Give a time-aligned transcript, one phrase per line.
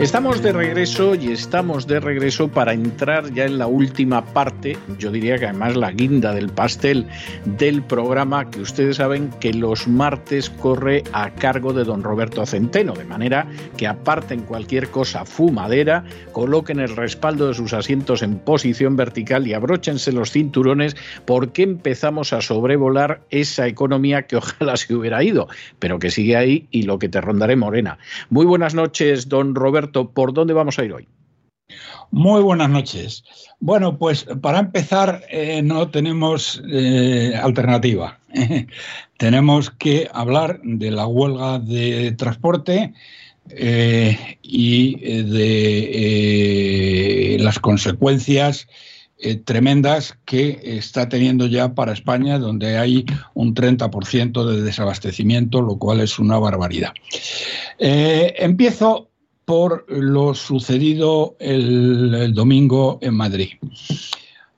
[0.00, 5.10] Estamos de regreso y estamos de regreso para entrar ya en la última parte, yo
[5.10, 7.06] diría que además la guinda del pastel
[7.44, 12.94] del programa que ustedes saben que los martes corre a cargo de don Roberto Centeno,
[12.94, 13.46] de manera
[13.76, 19.52] que aparten cualquier cosa fumadera, coloquen el respaldo de sus asientos en posición vertical y
[19.52, 20.96] abróchense los cinturones
[21.26, 26.68] porque empezamos a sobrevolar esa economía que ojalá se hubiera ido, pero que sigue ahí
[26.70, 27.98] y lo que te rondaré morena.
[28.30, 29.89] Muy buenas noches, don Roberto.
[29.92, 31.08] ¿Por dónde vamos a ir hoy?
[32.10, 33.22] Muy buenas noches.
[33.60, 38.18] Bueno, pues para empezar, eh, no tenemos eh, alternativa.
[39.16, 42.92] tenemos que hablar de la huelga de transporte
[43.50, 48.66] eh, y de las consecuencias
[49.44, 56.00] tremendas que está teniendo ya para España, donde hay un 30% de desabastecimiento, lo cual
[56.00, 56.94] es una barbaridad.
[57.78, 59.09] empiezo
[59.50, 63.48] por lo sucedido el, domingo en Madrid.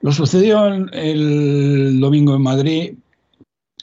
[0.02, 2.92] Lo sucedió el domingo en Madrid,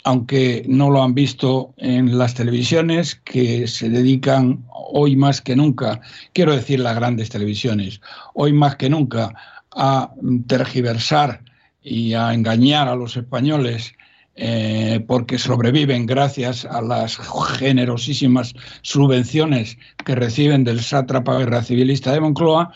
[0.03, 5.99] aunque no lo han visto en las televisiones que se dedican hoy más que nunca,
[6.31, 8.01] quiero decir las grandes televisiones,
[8.35, 9.33] hoy más que nunca
[9.75, 10.13] a
[10.45, 11.41] tergiversar
[11.81, 13.93] y a engañar a los españoles
[14.41, 17.17] eh, porque sobreviven gracias a las
[17.57, 22.71] generosísimas subvenciones que reciben del sátrapa guerra civilista de Moncloa,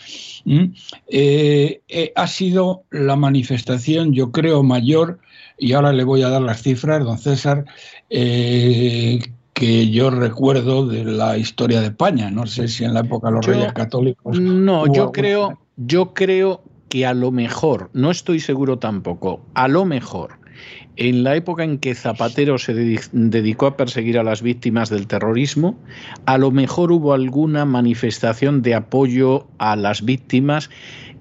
[1.08, 5.20] eh, eh, ha sido la manifestación, yo creo, mayor,
[5.58, 7.64] y ahora le voy a dar las cifras, don César,
[8.10, 12.30] que yo recuerdo de la historia de España.
[12.30, 14.38] No sé si en la época de los reyes católicos.
[14.38, 19.86] No, yo creo, yo creo que a lo mejor, no estoy seguro tampoco, a lo
[19.86, 20.43] mejor
[20.96, 25.80] en la época en que Zapatero se dedicó a perseguir a las víctimas del terrorismo,
[26.26, 30.70] a lo mejor hubo alguna manifestación de apoyo a las víctimas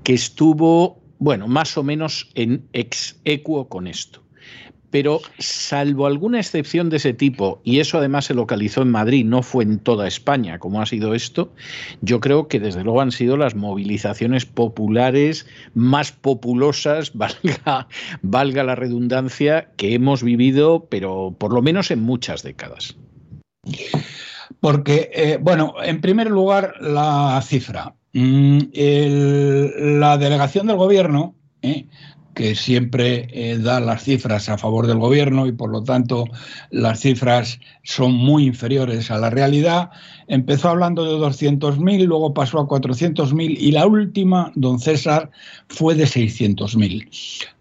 [0.04, 4.22] que estuvo, bueno, más o menos en ex equo con esto.
[4.92, 9.42] Pero salvo alguna excepción de ese tipo, y eso además se localizó en Madrid, no
[9.42, 11.50] fue en toda España como ha sido esto,
[12.02, 17.12] yo creo que desde luego han sido las movilizaciones populares más populosas,
[18.22, 22.94] valga, la redundancia, que hemos vivido, pero por lo menos en muchas décadas.
[24.60, 27.94] Porque, eh, bueno, en primer lugar, la cifra.
[28.12, 28.58] Mm,
[29.98, 31.86] la delegación del gobierno eh,
[32.34, 36.24] que siempre eh, da las cifras a favor del gobierno y por lo tanto
[36.70, 39.90] las cifras son muy inferiores a la realidad.
[40.28, 45.30] Empezó hablando de 200.000, luego pasó a 400.000 y la última, don César,
[45.68, 47.08] fue de 600.000.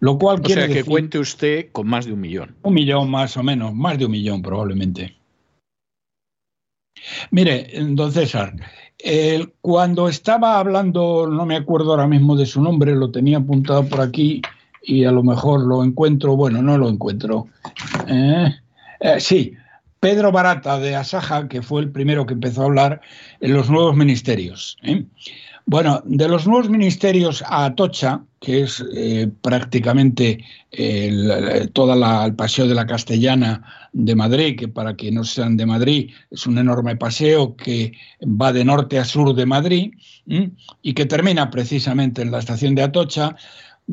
[0.00, 2.54] Lo cual o quiere sea que cuente usted con más de un millón.
[2.62, 5.16] Un millón más o menos, más de un millón probablemente.
[7.30, 8.54] Mire, don César,
[9.60, 14.00] cuando estaba hablando, no me acuerdo ahora mismo de su nombre, lo tenía apuntado por
[14.00, 14.40] aquí,
[14.82, 17.46] y a lo mejor lo encuentro, bueno, no lo encuentro.
[18.08, 18.52] Eh,
[19.00, 19.54] eh, sí,
[20.00, 23.00] Pedro Barata de Asaja, que fue el primero que empezó a hablar
[23.40, 24.76] en los nuevos ministerios.
[24.82, 25.04] ¿eh?
[25.64, 28.84] Bueno, de los nuevos ministerios a Atocha, que es
[29.42, 35.56] prácticamente el, toda el paseo de la Castellana de Madrid, que para quienes no sean
[35.56, 37.92] de Madrid es un enorme paseo que
[38.22, 39.92] va de norte a sur de Madrid
[40.82, 43.36] y que termina precisamente en la estación de Atocha,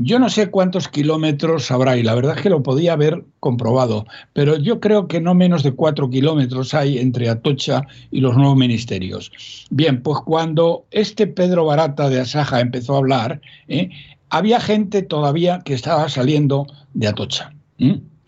[0.01, 4.05] yo no sé cuántos kilómetros habrá y la verdad es que lo podía haber comprobado,
[4.31, 8.55] pero yo creo que no menos de cuatro kilómetros hay entre Atocha y los nuevos
[8.55, 9.29] ministerios.
[9.69, 13.89] Bien, pues cuando este Pedro Barata de Asaja empezó a hablar, ¿eh?
[14.29, 17.51] había gente todavía que estaba saliendo de Atocha.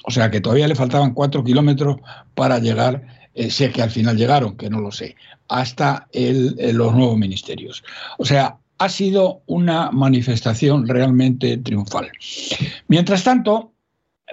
[0.03, 1.97] O sea que todavía le faltaban cuatro kilómetros
[2.35, 5.15] para llegar, eh, sé que al final llegaron, que no lo sé,
[5.47, 7.81] hasta los nuevos ministerios.
[8.18, 12.10] O sea, ha sido una manifestación realmente triunfal.
[12.88, 13.74] Mientras tanto,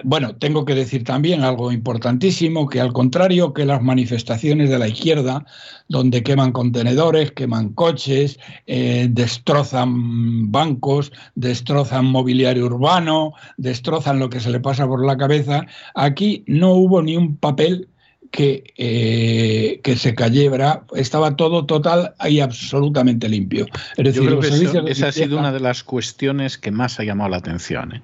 [0.03, 4.87] bueno, tengo que decir también algo importantísimo, que al contrario que las manifestaciones de la
[4.87, 5.45] izquierda,
[5.87, 14.49] donde queman contenedores, queman coches, eh, destrozan bancos, destrozan mobiliario urbano, destrozan lo que se
[14.49, 17.87] le pasa por la cabeza, aquí no hubo ni un papel
[18.31, 23.65] que, eh, que se cayera, estaba todo total y absolutamente limpio.
[23.97, 27.03] Es decir, Yo creo que esa ha sido una de las cuestiones que más ha
[27.03, 27.95] llamado la atención.
[27.95, 28.01] ¿eh?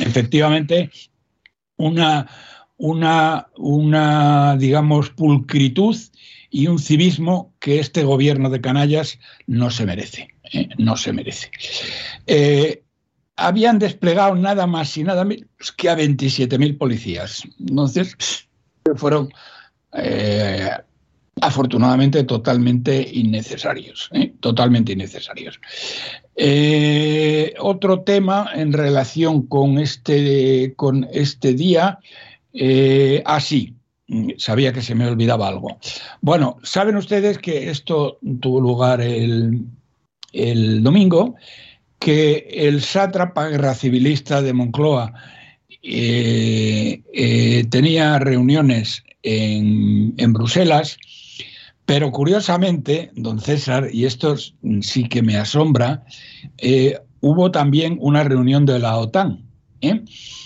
[0.00, 0.90] Efectivamente,
[1.76, 2.28] una,
[2.76, 5.96] una, una, digamos, pulcritud
[6.50, 10.28] y un civismo que este gobierno de canallas no se merece.
[10.52, 10.68] ¿eh?
[10.78, 11.50] No se merece.
[12.26, 12.82] Eh,
[13.36, 17.42] habían desplegado nada más y nada menos que a 27.000 policías.
[17.58, 18.48] Entonces,
[18.96, 19.32] fueron
[19.92, 20.70] eh,
[21.40, 24.10] afortunadamente totalmente innecesarios,
[24.40, 25.60] totalmente innecesarios.
[27.60, 31.98] otro tema en relación con este, con este día,
[33.24, 33.74] así,
[34.06, 35.78] Mm, sabía que se me olvidaba algo.
[36.20, 39.66] Bueno, saben ustedes que esto tuvo lugar el,
[40.82, 41.36] domingo,
[41.98, 45.14] que el sátrapa guerra civilista de Moncloa
[45.86, 50.96] eh, eh, tenía reuniones en, Bruselas,
[51.84, 54.36] pero curiosamente, don César, y esto
[54.80, 56.04] sí que me asombra,
[56.56, 59.44] eh, hubo también una reunión de la OTAN.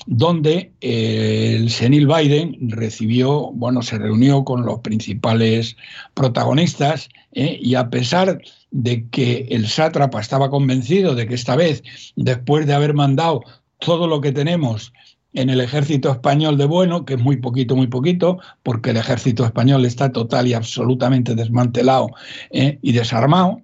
[0.07, 5.77] donde el senil Biden recibió, bueno, se reunió con los principales
[6.15, 8.41] protagonistas y a pesar
[8.73, 11.85] de que el sátrapa estaba convencido de que esta vez,
[12.17, 13.45] después de haber mandado
[13.79, 14.93] todo lo que tenemos
[15.33, 19.45] en el ejército español de bueno, que es muy poquito, muy poquito, porque el ejército
[19.45, 22.11] español está total y absolutamente desmantelado
[22.51, 22.79] ¿eh?
[22.83, 23.63] y desarmado,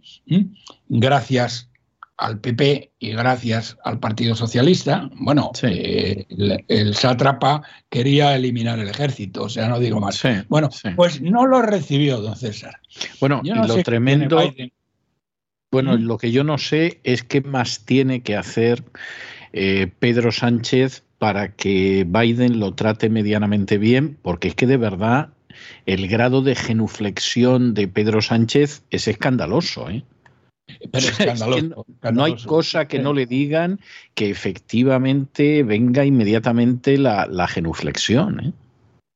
[0.89, 1.71] gracias
[2.17, 6.27] al PP y gracias al Partido Socialista, bueno, eh,
[6.69, 10.23] el, sátrapa quería eliminar el ejército, o sea, no digo más.
[10.49, 12.79] bueno, pues no lo recibió, don César.
[13.21, 14.41] Bueno, y lo tremendo,
[15.73, 16.03] bueno, mm.
[16.03, 18.85] lo que yo no sé es qué más tiene que hacer
[19.53, 25.31] eh, Pedro Sánchez para que Biden lo trate medianamente bien, porque es que de verdad
[25.87, 30.05] el grado de genuflexión de Pedro Sánchez es escandaloso, ¿eh?
[32.13, 33.81] no, hay cosa que no le digan
[34.15, 38.41] que efectivamente venga inmediatamente la, genuflexión.
[38.41, 38.53] ¿eh?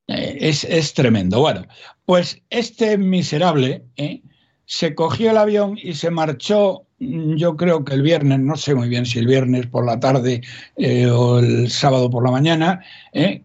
[0.08, 1.40] Eh, es, tremendo.
[1.40, 1.66] Bueno,
[2.04, 4.22] pues este miserable ¿eh?
[4.66, 8.88] se cogió el avión y se marchó, yo creo que el viernes, no sé muy
[8.88, 10.42] bien si el viernes por la tarde
[11.12, 12.80] o el sábado por la mañana,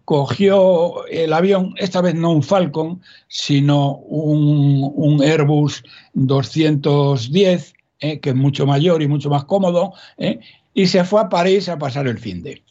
[0.04, 5.84] cogió el avión, esta vez no un Falcon, sino un, un Airbus
[6.14, 7.74] 210
[8.04, 8.20] ¿eh?
[8.20, 10.38] que es mucho mayor y mucho más cómodo, ¿eh?
[10.74, 12.62] y se fue a París a pasar el fin de.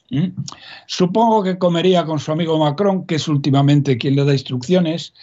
[0.86, 5.14] Supongo que comería con su amigo Macron, que es últimamente quien le da instrucciones.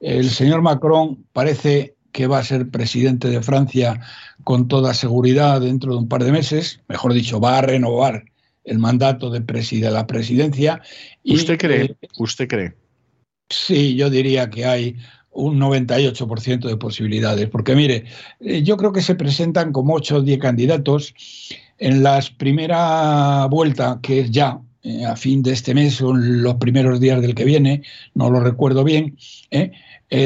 [0.00, 4.00] El señor Macron parece que va a ser presidente de Francia
[4.44, 8.24] con toda seguridad dentro de un par de meses, mejor dicho, va a renovar
[8.62, 10.80] el mandato de, de la presidencia.
[11.24, 11.84] ¿Usted cree?
[11.84, 12.74] Eh, ¿Usted cree?
[13.50, 14.96] Sí, yo diría que hay
[15.32, 17.48] un 98% de posibilidades.
[17.48, 18.04] Porque mire,
[18.38, 21.14] eh, yo creo que se presentan como 8 o 10 candidatos.
[21.78, 26.54] En la primera vuelta, que es ya eh, a fin de este mes o los
[26.54, 27.82] primeros días del que viene,
[28.14, 29.16] no lo recuerdo bien,
[29.50, 29.72] eh,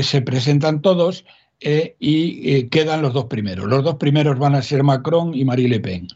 [0.03, 1.25] se presentan todos
[1.61, 3.67] y quedan los dos primeros.
[3.67, 6.09] Los dos primeros van a ser Macron y Marie Le Pen.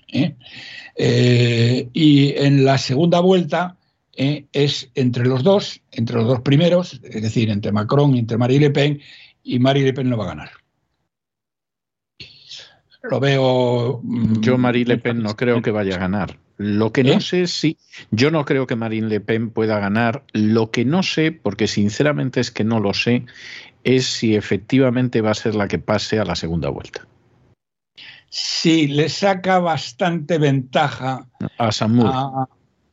[1.93, 3.77] y en la segunda vuelta
[4.15, 8.37] eh, es entre los dos, entre los dos primeros, es decir, entre Macron y entre
[8.37, 9.01] Marie Le Pen,
[9.43, 10.51] y Marie Le Pen no va a ganar.
[13.03, 14.01] Lo veo.
[14.03, 16.39] Mm, yo, Marie Le Pen, no creo que vaya a ganar.
[16.59, 17.21] Lo que no ¿Eh?
[17.21, 17.79] sé si.
[18.11, 20.23] Yo no creo que Marine Le Pen pueda ganar.
[20.33, 23.25] Lo que no sé, porque sinceramente es que no lo sé,
[23.85, 27.07] es si efectivamente va a ser la que pase a la segunda vuelta.
[28.29, 31.27] Sí, le saca bastante ventaja
[31.59, 32.11] a Samur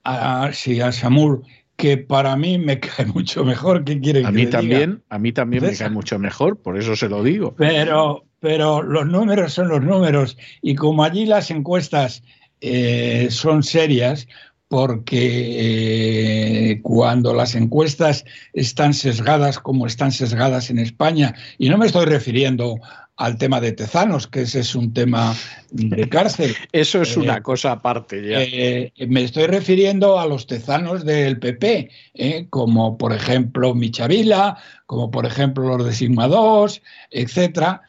[0.03, 1.43] a, sí, a Samur,
[1.75, 3.83] que para mí me cae mucho mejor.
[3.83, 7.09] ¿Qué quiere a mí también, A mí también me cae mucho mejor, por eso se
[7.09, 7.55] lo digo.
[7.57, 12.23] Pero, pero los números son los números y como allí las encuestas
[12.61, 14.27] eh, son serias,
[14.69, 18.23] porque eh, cuando las encuestas
[18.53, 22.79] están sesgadas como están sesgadas en España, y no me estoy refiriendo
[23.19, 25.35] al tema de Tezanos, que ese es un tema
[25.71, 26.55] de cárcel.
[26.71, 28.41] Eso es una eh, cosa aparte ya.
[28.41, 35.11] Eh, me estoy refiriendo a los tezanos del PP, eh, como por ejemplo Michavila, como
[35.11, 37.81] por ejemplo los de Sigma 2, etcétera,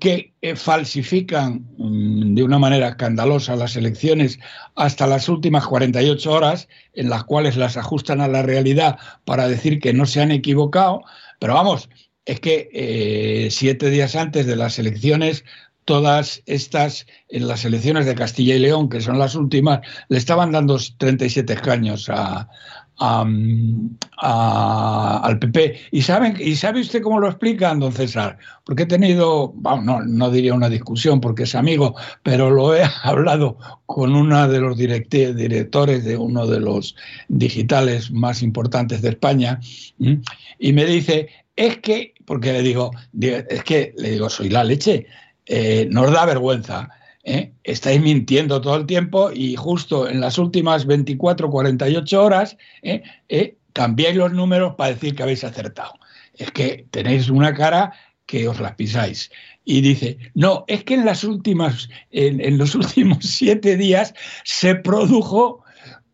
[0.00, 4.38] que falsifican mm, de una manera escandalosa las elecciones
[4.74, 9.80] hasta las últimas 48 horas, en las cuales las ajustan a la realidad para decir
[9.80, 11.02] que no se han equivocado.
[11.38, 11.88] Pero vamos,
[12.24, 15.44] es que eh, siete días antes de las elecciones,
[15.84, 20.52] todas estas, en las elecciones de Castilla y León, que son las últimas, le estaban
[20.52, 22.48] dando 37 escaños a,
[22.98, 23.88] al
[25.40, 25.80] PP.
[25.90, 28.38] ¿Y, saben, ¿Y sabe usted cómo lo explican, don César?
[28.64, 33.58] Porque he tenido, no, no diría una discusión porque es amigo, pero lo he hablado
[33.86, 36.94] con uno de los directores de uno de los
[37.28, 39.60] digitales más importantes de España
[40.58, 45.06] y me dice, es que, porque le digo, es que le digo, soy la leche,
[45.46, 46.88] eh, nos da vergüenza
[47.24, 47.52] ¿eh?
[47.64, 53.02] estáis mintiendo todo el tiempo y justo en las últimas 24, 48 horas ¿eh?
[53.28, 53.56] ¿eh?
[53.72, 55.94] cambiáis los números para decir que habéis acertado.
[56.34, 57.92] Es que tenéis una cara
[58.26, 59.30] que os las pisáis.
[59.64, 64.14] Y dice, no, es que en las últimas, en, los últimos siete días
[64.44, 65.62] se produjo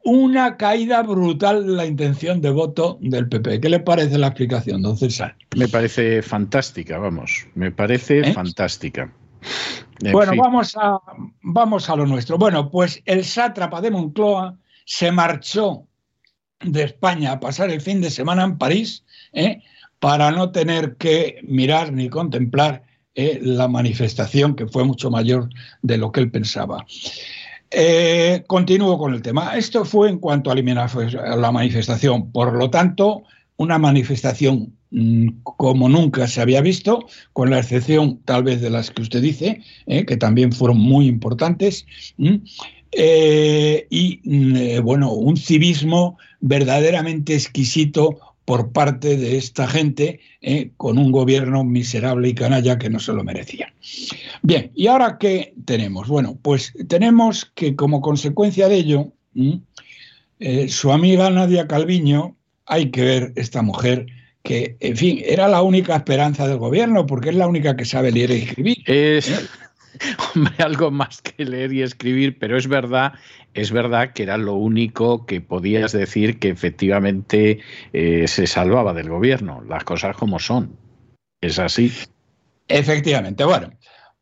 [0.03, 3.61] una caída brutal de la intención de voto del PP.
[3.61, 5.37] ¿Qué le parece la explicación, don César?
[5.55, 8.33] Me parece fantástica, vamos, me parece ¿Eh?
[8.33, 9.13] fantástica
[10.13, 10.99] bueno, vamos a,
[11.43, 12.39] vamos a lo nuestro.
[12.39, 15.87] Bueno, pues el sátrapa de Moncloa se marchó
[16.61, 19.63] de España a pasar el fin de semana en París ¿eh?
[19.99, 22.83] para no tener que mirar ni contemplar
[23.15, 23.39] ¿eh?
[23.43, 25.49] la manifestación que fue mucho mayor
[25.83, 26.85] de lo que él pensaba.
[27.71, 29.57] Eh, continúo con el tema.
[29.57, 32.33] Esto fue en cuanto a la manifestación.
[32.33, 33.23] Por lo tanto,
[33.57, 34.77] una manifestación
[35.43, 39.63] como nunca se había visto, con la excepción tal vez de las que usted dice,
[39.87, 41.87] eh, que también fueron muy importantes,
[42.93, 50.19] eh, y mm, eh, bueno, un civismo verdaderamente exquisito por parte de esta gente,
[50.77, 53.73] con un gobierno miserable y canalla que no se lo merecía.
[54.43, 56.09] Bien, ¿y ahora qué tenemos?
[56.09, 59.13] Bueno, pues tenemos que como consecuencia de ello,
[60.67, 62.35] su amiga Nadia Calviño,
[62.67, 64.07] hay que ver esta mujer
[64.43, 68.13] que, en fin, era la única esperanza del gobierno, porque es la única que sabe
[68.13, 68.79] leer y escribir.
[68.87, 69.49] Es, ¿Eh?
[70.35, 73.13] hombre, algo más que leer y escribir, pero es verdad,
[73.55, 77.61] es verdad que era lo único que podías decir que efectivamente
[77.93, 80.77] eh, se salvaba del gobierno, las cosas como son.
[81.41, 81.93] Es así.
[82.69, 83.71] Efectivamente, bueno,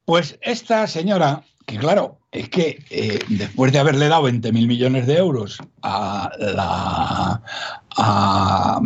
[0.04, 5.18] pues esta señora, que claro, es que eh, después de haberle dado 20.000 millones de
[5.18, 7.42] euros a la,
[7.94, 8.80] a,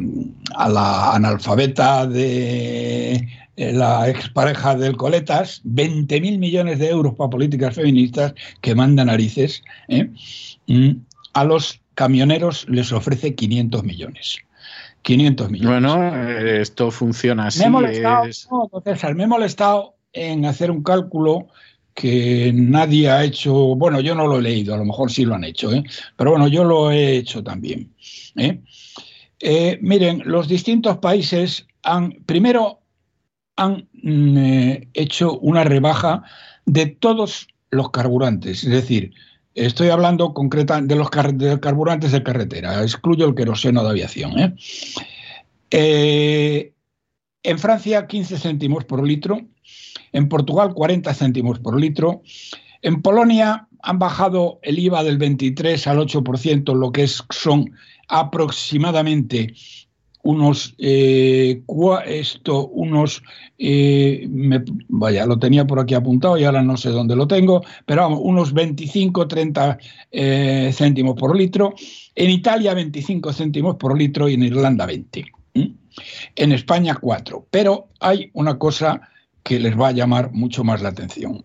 [0.69, 3.12] la analfabeta de
[3.57, 9.62] eh, la expareja del Coletas, 20.000 millones de euros para políticas feministas que manda narices,
[9.87, 10.11] ¿eh?
[10.67, 10.91] mm,
[11.35, 14.39] a los camioneros les ofrece 500 millones.
[15.03, 15.71] 500 millones.
[15.71, 17.61] Bueno, esto funciona así.
[17.61, 18.25] Me he molestado,
[19.15, 21.47] me he molestado en hacer un cálculo
[21.95, 25.35] que nadie ha hecho, bueno, yo no lo he leído, a lo mejor sí lo
[25.35, 25.83] han hecho, ¿eh?
[26.17, 27.93] pero bueno, yo lo he hecho también.
[28.37, 28.61] ¿eh?
[29.41, 32.81] Eh, miren, los distintos países han, primero,
[33.57, 36.23] han mm, hecho una rebaja
[36.65, 39.13] de todos los carburantes, es decir,
[39.55, 44.57] estoy hablando concretamente de los carburantes de carretera, excluyo el queroseno de aviación.
[47.43, 49.41] En Francia, 15 céntimos por litro,
[50.13, 52.23] en Portugal 40 céntimos por litro.
[52.83, 57.73] En Polonia han bajado el IVA del 23 al 8%, lo que es, son
[58.09, 59.55] aproximadamente
[60.23, 61.63] unos, eh,
[62.07, 63.23] esto, unos,
[63.59, 64.29] eh,
[64.89, 68.21] vaya, lo tenía por aquí apuntado y ahora no sé dónde lo tengo, pero vamos,
[68.23, 69.79] unos 25, 30
[70.13, 71.75] eh, céntimos por litro.
[72.15, 75.25] En Italia 25 céntimos por litro y en Irlanda 20.
[76.37, 77.47] En España 4.
[77.51, 79.01] Pero hay una cosa
[79.43, 81.45] que les va a llamar mucho más la atención.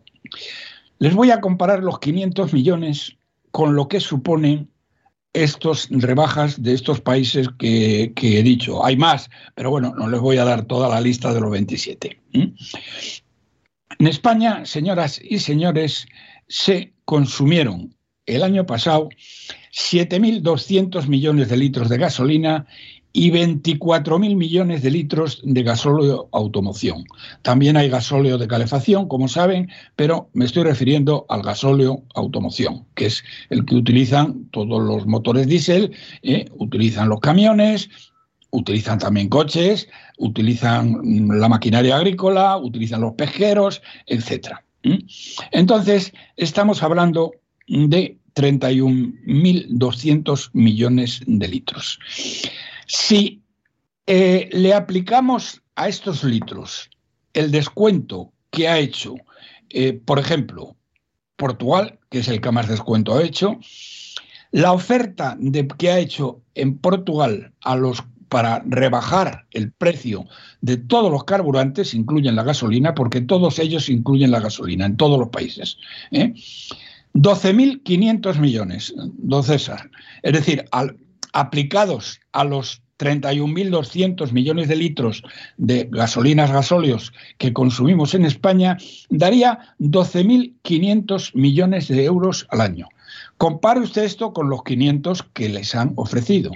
[0.99, 3.17] Les voy a comparar los 500 millones
[3.51, 4.69] con lo que suponen
[5.33, 8.83] estas rebajas de estos países que, he dicho.
[8.83, 12.19] Hay más, pero bueno, no les voy a dar toda la lista de los 27.
[12.33, 16.07] En España, señoras y señores,
[16.47, 19.09] se consumieron el año pasado
[19.71, 22.65] 7.200 millones de litros de gasolina
[23.17, 27.03] y 24.000 millones de litros de gasóleo automoción.
[27.41, 33.07] También hay gasóleo de calefacción, como saben, pero me estoy refiriendo al gasóleo automoción, que
[33.07, 36.45] es el que utilizan todos los motores diésel, ¿eh?
[36.59, 37.89] utilizan los camiones,
[38.51, 41.01] utilizan también coches, utilizan
[41.39, 44.49] la maquinaria agrícola, utilizan los pesqueros, etc.
[45.51, 47.31] Entonces, estamos hablando
[47.67, 51.97] de 31.200 millones de litros.
[52.87, 53.41] Si
[54.07, 56.89] eh, le aplicamos a estos litros
[57.33, 59.15] el descuento que ha hecho,
[59.69, 60.75] eh, por ejemplo,
[61.35, 63.59] Portugal, que es el que más descuento ha hecho,
[64.51, 70.25] la oferta de, que ha hecho en Portugal a los para rebajar el precio
[70.61, 75.17] de todos los carburantes, incluyen la gasolina, porque todos ellos incluyen la gasolina en todos
[75.17, 75.77] los países.
[76.11, 76.33] ¿eh?
[77.13, 79.89] 12.500 millones, don César.
[80.23, 80.97] Es decir, al,
[81.37, 85.21] aplicados a los 31.200 millones de litros
[85.57, 88.77] de gasolinas gasóleos que consumimos en España,
[89.09, 92.89] daría 12.500 millones de euros al año.
[93.37, 96.51] Compare usted esto con los 500 que les han ofrecido.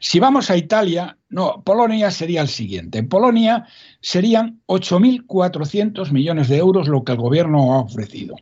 [0.00, 2.98] Si vamos a Italia, no, Polonia sería el siguiente.
[2.98, 3.66] En Polonia
[4.00, 8.36] serían 8.400 millones de euros lo que el gobierno ha ofrecido.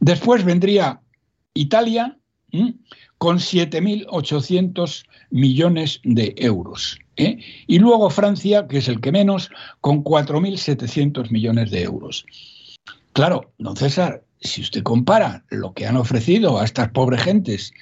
[0.00, 1.00] Después vendría
[1.54, 2.18] Italia
[3.18, 6.98] con 7.800 millones de euros.
[7.16, 7.38] ¿eh?
[7.66, 12.26] Y luego Francia, que es el que menos, con 4.700 millones de euros.
[13.12, 17.72] Claro, don César, si usted compara lo que han ofrecido a estas pobres gentes,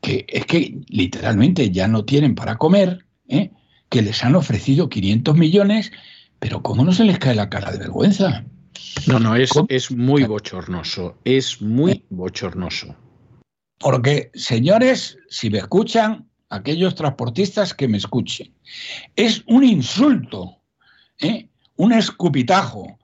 [0.00, 3.50] que es que literalmente ya no tienen para comer, ¿eh?
[3.88, 5.92] que les han ofrecido 500 millones,
[6.38, 8.44] pero ¿cómo no se les cae la cara de vergüenza?
[9.06, 12.94] No, no, es, es muy bochornoso, es muy bochornoso.
[13.78, 18.52] Porque, señores, si me escuchan, aquellos transportistas que me escuchen,
[19.16, 20.58] es un insulto,
[21.18, 21.48] ¿eh?
[21.76, 22.98] un escupitajo,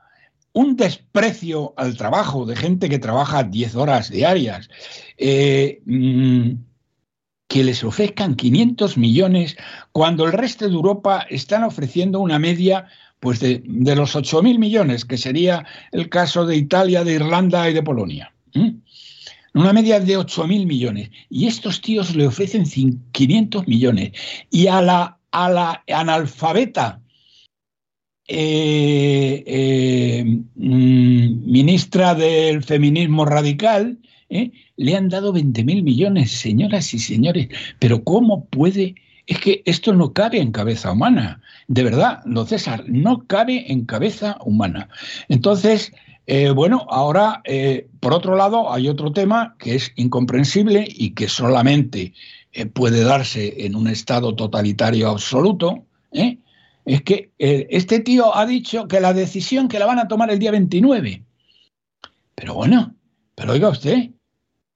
[0.52, 4.68] un desprecio al trabajo de gente que trabaja 10 horas diarias,
[5.16, 6.52] eh, mm,
[7.48, 9.56] que les ofrezcan 500 millones
[9.92, 12.86] cuando el resto de Europa están ofreciendo una media
[13.18, 13.62] pues de,
[13.96, 18.32] los 8.000 millones, que sería el caso de Italia, de Irlanda y de Polonia.
[19.54, 21.10] Una media de 8.000 millones.
[21.28, 22.64] Y estos tíos le ofrecen
[23.12, 24.12] 500 millones.
[24.50, 27.00] Y a la, a la analfabeta
[28.32, 37.00] eh, eh, mm, ministra del feminismo radical, eh, le han dado 20.000 millones, señoras y
[37.00, 37.48] señores.
[37.80, 38.94] Pero ¿cómo puede?
[39.26, 41.42] Es que esto no cabe en cabeza humana.
[41.66, 44.88] De verdad, don César, no cabe en cabeza humana.
[45.28, 45.92] Entonces,
[46.54, 47.42] bueno, ahora,
[47.98, 52.12] por otro lado, hay otro tema que es incomprensible y que solamente
[52.72, 56.38] puede darse en un Estado totalitario absoluto, ¿eh?
[56.84, 60.30] es que eh, este tío ha dicho que la decisión que la van a tomar
[60.30, 61.24] el día 29.
[62.34, 62.94] Pero bueno,
[63.34, 64.10] pero oiga usted,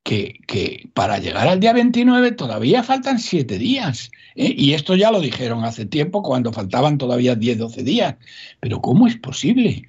[0.02, 4.10] que, para llegar al día 29 todavía faltan siete días.
[4.36, 4.54] ¿eh?
[4.56, 8.16] Y esto ya lo dijeron hace tiempo, cuando faltaban todavía 10, 12 días.
[8.60, 9.88] Pero ¿cómo es posible?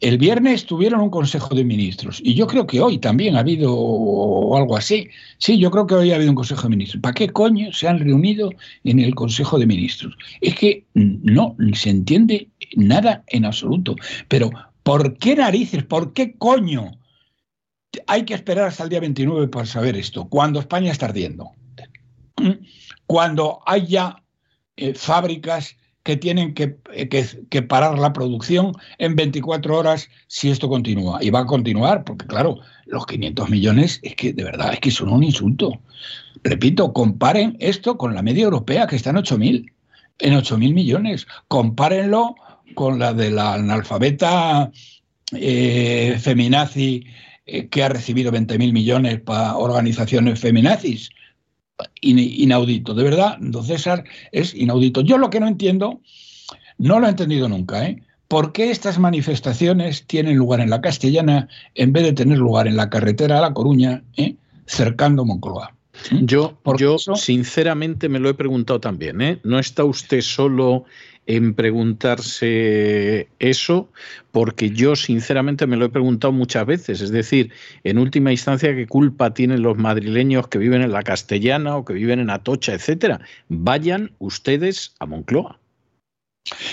[0.00, 3.40] Mm, el viernes tuvieron un Consejo de Ministros y yo creo que hoy también ha
[3.40, 5.08] habido algo así.
[5.38, 7.02] Sí, yo creo que hoy ha habido un Consejo de Ministros.
[7.02, 8.50] ¿Para qué coño se han reunido
[8.84, 10.16] en el Consejo de Ministros?
[10.40, 13.96] Es que no se entiende nada en absoluto.
[14.28, 14.50] Pero
[14.82, 15.84] ¿por qué narices?
[15.84, 16.92] ¿Por qué coño?
[18.06, 21.50] Hay que esperar hasta el día 29 para saber esto, cuando España está ardiendo.
[23.06, 24.22] Cuando haya
[24.76, 27.08] eh, fábricas que tienen eh,
[27.50, 31.18] que, parar la producción en 24 horas si esto continúa.
[31.22, 34.90] Y va a continuar, porque claro, los 500 millones es que de verdad es que
[34.90, 35.80] son un insulto.
[36.42, 39.72] Repito, comparen esto con la media europea, que está en 8.000,
[40.20, 41.26] en 8.000 millones.
[41.48, 42.34] Compárenlo
[42.74, 44.70] con la de la analfabeta
[45.32, 47.04] eh, feminazi
[47.46, 51.10] eh, que ha recibido 20.000 millones para organizaciones feminazis
[52.00, 55.00] inaudito, de verdad, don César, es inaudito.
[55.00, 56.00] Yo lo que no entiendo,
[56.78, 58.02] no lo he entendido nunca, ¿eh?
[58.28, 62.76] ¿Por qué estas manifestaciones tienen lugar en la Castellana en vez de tener lugar en
[62.76, 64.36] la carretera a La Coruña, ¿eh?
[64.66, 65.74] cercando Moncloa?
[66.12, 66.26] ¿Mm?
[66.26, 69.20] Yo, yo sinceramente me lo he preguntado también.
[69.20, 69.40] ¿eh?
[69.42, 70.84] No está usted solo
[71.36, 73.88] en preguntarse eso,
[74.32, 77.00] porque yo sinceramente me lo he preguntado muchas veces.
[77.00, 77.52] Es decir,
[77.84, 81.92] en última instancia, ¿qué culpa tienen los madrileños que viven en la Castellana o que
[81.92, 83.20] viven en Atocha, etcétera?
[83.48, 85.60] Vayan ustedes a Moncloa.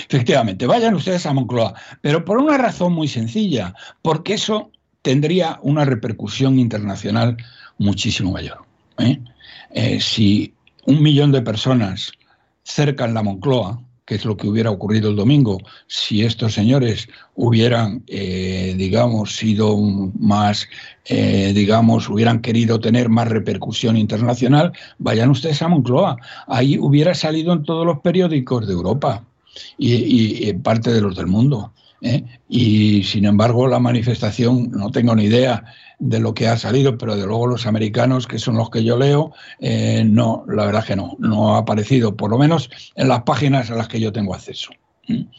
[0.08, 5.84] Efectivamente, vayan ustedes a Moncloa, pero por una razón muy sencilla, porque eso tendría una
[5.84, 7.36] repercusión internacional
[7.78, 8.64] muchísimo mayor.
[8.98, 9.20] ¿eh?
[9.70, 10.52] Eh, si
[10.84, 12.10] un millón de personas
[12.64, 18.02] cercan la Moncloa, que es lo que hubiera ocurrido el domingo si estos señores hubieran,
[18.06, 19.76] eh, digamos, sido
[20.18, 20.66] más,
[21.04, 26.16] eh, digamos, hubieran querido tener más repercusión internacional, vayan ustedes a Moncloa.
[26.46, 29.24] Ahí hubiera salido en todos los periódicos de Europa
[29.76, 31.74] y, y parte de los del mundo.
[32.00, 32.24] ¿eh?
[32.48, 35.64] Y sin embargo, la manifestación, no tengo ni idea
[35.98, 38.96] de lo que ha salido, pero de luego los americanos, que son los que yo
[38.96, 43.22] leo, eh, no, la verdad que no, no ha aparecido, por lo menos en las
[43.22, 44.70] páginas a las que yo tengo acceso.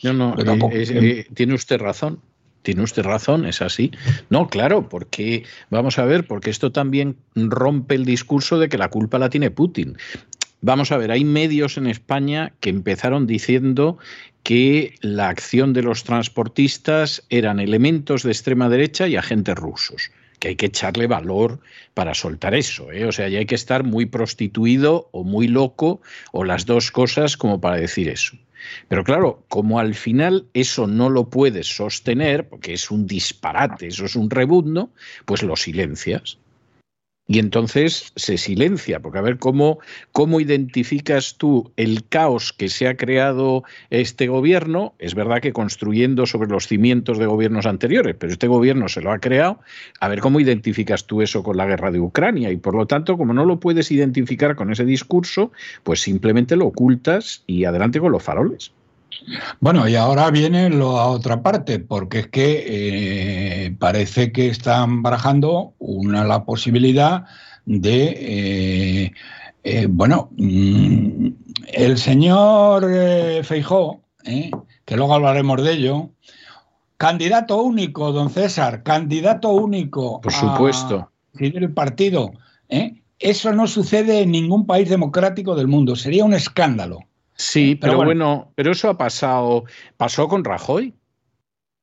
[0.04, 2.19] No, no, eh, tiene usted razón.
[2.62, 3.91] Tiene usted razón, es así.
[4.30, 8.89] No, claro, porque, vamos a ver, porque esto también rompe el discurso de que la
[8.89, 9.98] culpa la tiene Putin.
[10.62, 13.98] Vamos a ver, hay medios en España que empezaron diciendo
[14.43, 20.12] que la acción de los transportistas eran elementos de extrema derecha y agentes rusos.
[20.39, 21.60] Que hay que echarle valor
[21.93, 22.91] para soltar eso.
[22.91, 23.06] ¿eh?
[23.06, 27.38] O sea, ya hay que estar muy prostituido o muy loco o las dos cosas
[27.38, 28.38] como para decir eso.
[28.88, 34.06] Pero claro, como al final eso no lo puedes sostener, porque es un disparate, eso
[34.06, 34.91] es un rebuzno,
[35.25, 36.38] pues lo silencias.
[37.31, 39.77] Y entonces se silencia, porque a ver cómo,
[40.11, 44.95] cómo identificas tú el caos que se ha creado este gobierno.
[44.97, 49.11] Es verdad que construyendo sobre los cimientos de gobiernos anteriores, pero este gobierno se lo
[49.11, 49.59] ha creado.
[49.99, 52.51] A ver cómo identificas tú eso con la guerra de Ucrania.
[52.51, 55.51] Y por lo tanto, como no lo puedes identificar con ese discurso,
[55.83, 58.71] pues simplemente lo ocultas y adelante con los faroles.
[59.60, 65.74] Bueno, y ahora viene la otra parte, porque es que eh, parece que están barajando
[65.80, 67.26] una la posibilidad
[67.65, 69.12] de, eh,
[69.63, 71.28] eh, bueno, mm,
[71.74, 72.88] el señor
[73.43, 74.02] Feijó,
[74.86, 76.10] que luego hablaremos de ello,
[76.98, 80.22] candidato único, don César, candidato único.
[80.22, 81.12] Por supuesto.
[81.39, 82.32] el partido.
[83.19, 85.95] Eso no sucede en ningún país democrático del mundo.
[85.95, 87.09] Sería un escándalo.
[87.39, 89.63] Sí, pero, bueno, pero eso ha pasado,
[89.95, 90.93] pasó con Rajoy.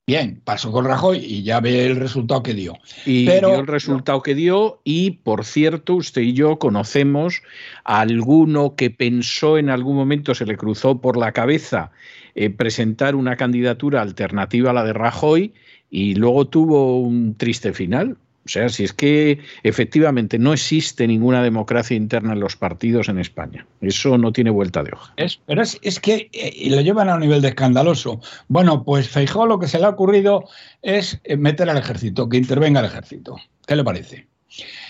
[0.07, 2.75] Bien, pasó con Rajoy y ya ve el resultado que dio.
[3.07, 7.43] Y dio el resultado que dio y, por cierto, usted y yo conocemos
[7.85, 11.91] a alguno que pensó en algún momento, se le cruzó por la cabeza
[12.35, 15.55] eh, presentar una candidatura alternativa a la de Rajoy
[15.91, 18.19] y luego tuvo un triste final.
[18.47, 23.19] O sea, si es que efectivamente no existe ninguna democracia interna en los partidos en
[23.19, 23.67] España.
[23.81, 25.13] Eso no tiene vuelta de hoja.
[25.17, 28.21] Es, pero es, que y lo llevan a un nivel de escandaloso.
[28.49, 30.45] Bueno, pues Feijó lo que se le ha ocurrido
[30.83, 33.37] es eh, meter al ejército, que intervenga el ejército.
[33.67, 34.29] ¿Qué le parece?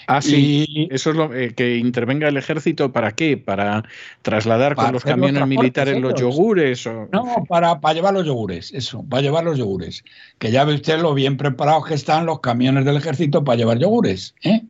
[0.06, 0.88] Ah, sí.
[0.90, 2.92] Eso es lo eh, que intervenga el ejército.
[2.92, 3.36] ¿Para qué?
[3.36, 3.84] ¿Para
[4.22, 6.86] trasladar con los camiones militares los yogures?
[7.12, 10.04] No, para, para llevar los yogures, eso, para llevar los yogures.
[10.38, 13.78] Que ya ve usted lo bien preparados que están los camiones del ejército para llevar
[13.78, 14.34] yogures.
[14.42, 14.62] ¿eh?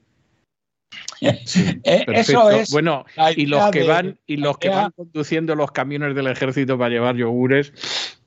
[1.20, 2.70] eh eso es.
[2.70, 3.04] Bueno,
[3.36, 7.16] y los que van y los que van conduciendo los camiones del ejército para llevar
[7.16, 7.72] yogures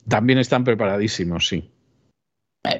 [0.07, 1.71] también están preparadísimos, sí.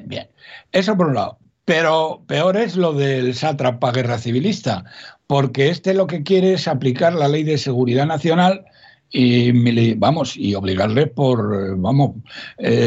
[0.04, 0.28] Bien,
[0.72, 1.38] eso por un lado.
[1.70, 4.84] Pero peor es lo del sátrapa guerra civilista,
[5.28, 8.64] porque este lo que quiere es aplicar la ley de seguridad nacional
[9.08, 12.16] y vamos y obligarle por vamos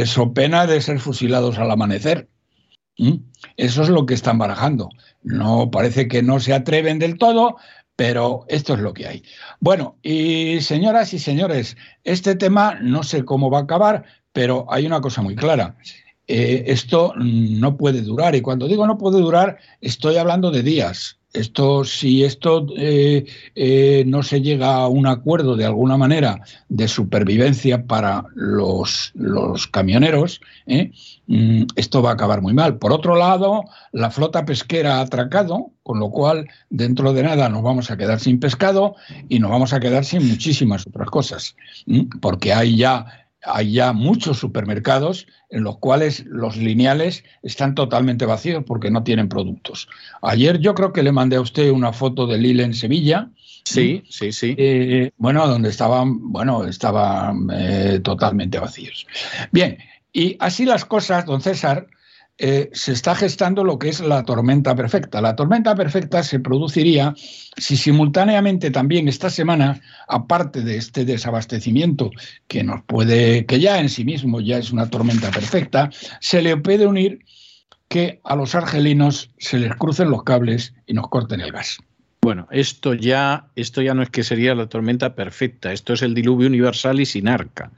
[0.04, 2.28] so pena de ser fusilados al amanecer.
[2.98, 3.20] ¿Mm?
[3.56, 4.90] Eso es lo que están barajando.
[5.22, 7.56] No parece que no se atreven del todo,
[7.96, 9.24] pero esto es lo que hay.
[9.62, 14.86] Bueno, y señoras y señores, este tema no sé cómo va a acabar, pero hay
[14.86, 15.78] una cosa muy clara.
[16.28, 18.36] Eh, esto no puede durar.
[18.36, 21.18] Y cuando digo no puede durar, estoy hablando de días.
[21.34, 26.88] Esto, si esto eh, eh, no se llega a un acuerdo de alguna manera de
[26.88, 30.42] supervivencia para los, los camioneros,
[31.26, 32.78] mm, esto va a acabar muy mal.
[32.78, 37.64] Por otro lado, la flota pesquera ha atracado, con lo cual dentro de nada nos
[37.64, 38.96] vamos a quedar sin pescado
[39.28, 41.56] y nos vamos a quedar sin muchísimas otras cosas,
[42.22, 48.64] porque hay ya hay ya muchos supermercados en los cuales los lineales están totalmente vacíos
[48.66, 49.88] porque no tienen productos.
[50.22, 53.30] Ayer yo creo que le mandé a usted una foto de Lille en Sevilla.
[53.64, 54.56] Sí, sí, sí.
[54.58, 59.08] Eh, bueno, donde estaban, bueno, estaban eh, totalmente vacíos.
[59.52, 59.78] Bien,
[60.12, 61.88] y así las cosas, don César,
[62.40, 65.22] eh, se está gestando lo que es la tormenta perfecta.
[65.22, 67.14] La tormenta perfecta se produciría
[67.58, 72.10] si simultáneamente también esta semana, aparte de este desabastecimiento
[72.48, 76.58] que nos puede, que ya en sí mismo ya es una tormenta perfecta, se le
[76.58, 77.20] puede unir
[77.88, 81.78] que a los argelinos se les crucen los cables y nos corten el gas.
[82.24, 86.16] Bueno, esto ya, esto ya no es que sería la tormenta perfecta, esto es el
[86.16, 87.72] diluvio universal y sin arca.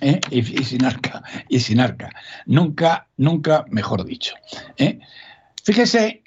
[0.00, 0.20] ¿Eh?
[0.30, 2.10] y, sin arca, y sin arca.
[2.46, 4.34] Nunca, nunca mejor dicho.
[4.76, 4.98] ¿eh?
[5.62, 6.22] Fíjese,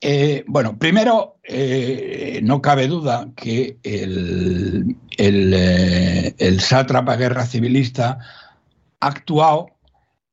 [0.00, 1.36] eh, bueno, primero,
[2.42, 8.18] no cabe duda que el, el, sátrapa guerra civilista
[9.00, 9.70] ha actuado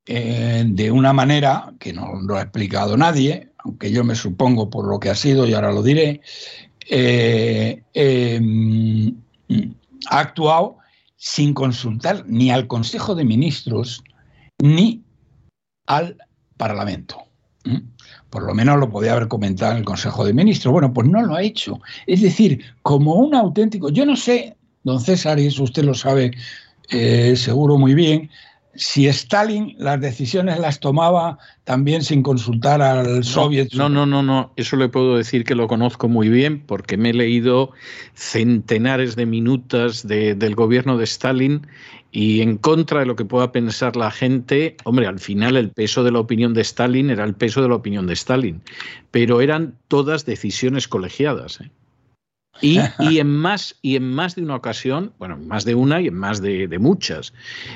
[0.05, 4.99] de una manera que no lo ha explicado nadie, aunque yo me supongo por lo
[4.99, 6.21] que ha sido y ahora lo diré,
[7.93, 9.15] em,
[10.09, 10.80] ha actuado
[11.23, 14.03] sin consultar ni al Consejo de Ministros
[14.57, 15.03] ni
[15.85, 16.17] al
[16.57, 17.21] Parlamento.
[18.31, 20.71] Por lo menos lo podía haber comentado en el Consejo de Ministros.
[20.71, 21.79] Bueno, pues no lo ha hecho.
[22.07, 26.31] Es decir, como un auténtico, yo no sé, don César, y eso usted lo sabe
[26.89, 28.31] eh, seguro muy bien,
[28.75, 33.73] si Stalin las decisiones las tomaba también sin consultar al soviet.
[33.73, 37.09] No, no, no, no, eso le puedo decir que lo conozco muy bien porque me
[37.09, 37.71] he leído
[38.13, 41.67] centenares de minutos del gobierno de Stalin
[42.11, 46.03] y en contra de lo que pueda pensar la gente, hombre, al final el peso
[46.03, 48.61] de la opinión de Stalin era el peso de la opinión de Stalin,
[49.11, 51.61] pero eran todas decisiones colegiadas.
[51.61, 51.71] ¿eh?
[52.61, 56.15] Y, en más, y en más de una ocasión, bueno, más de una y en
[56.15, 57.33] más de, muchas,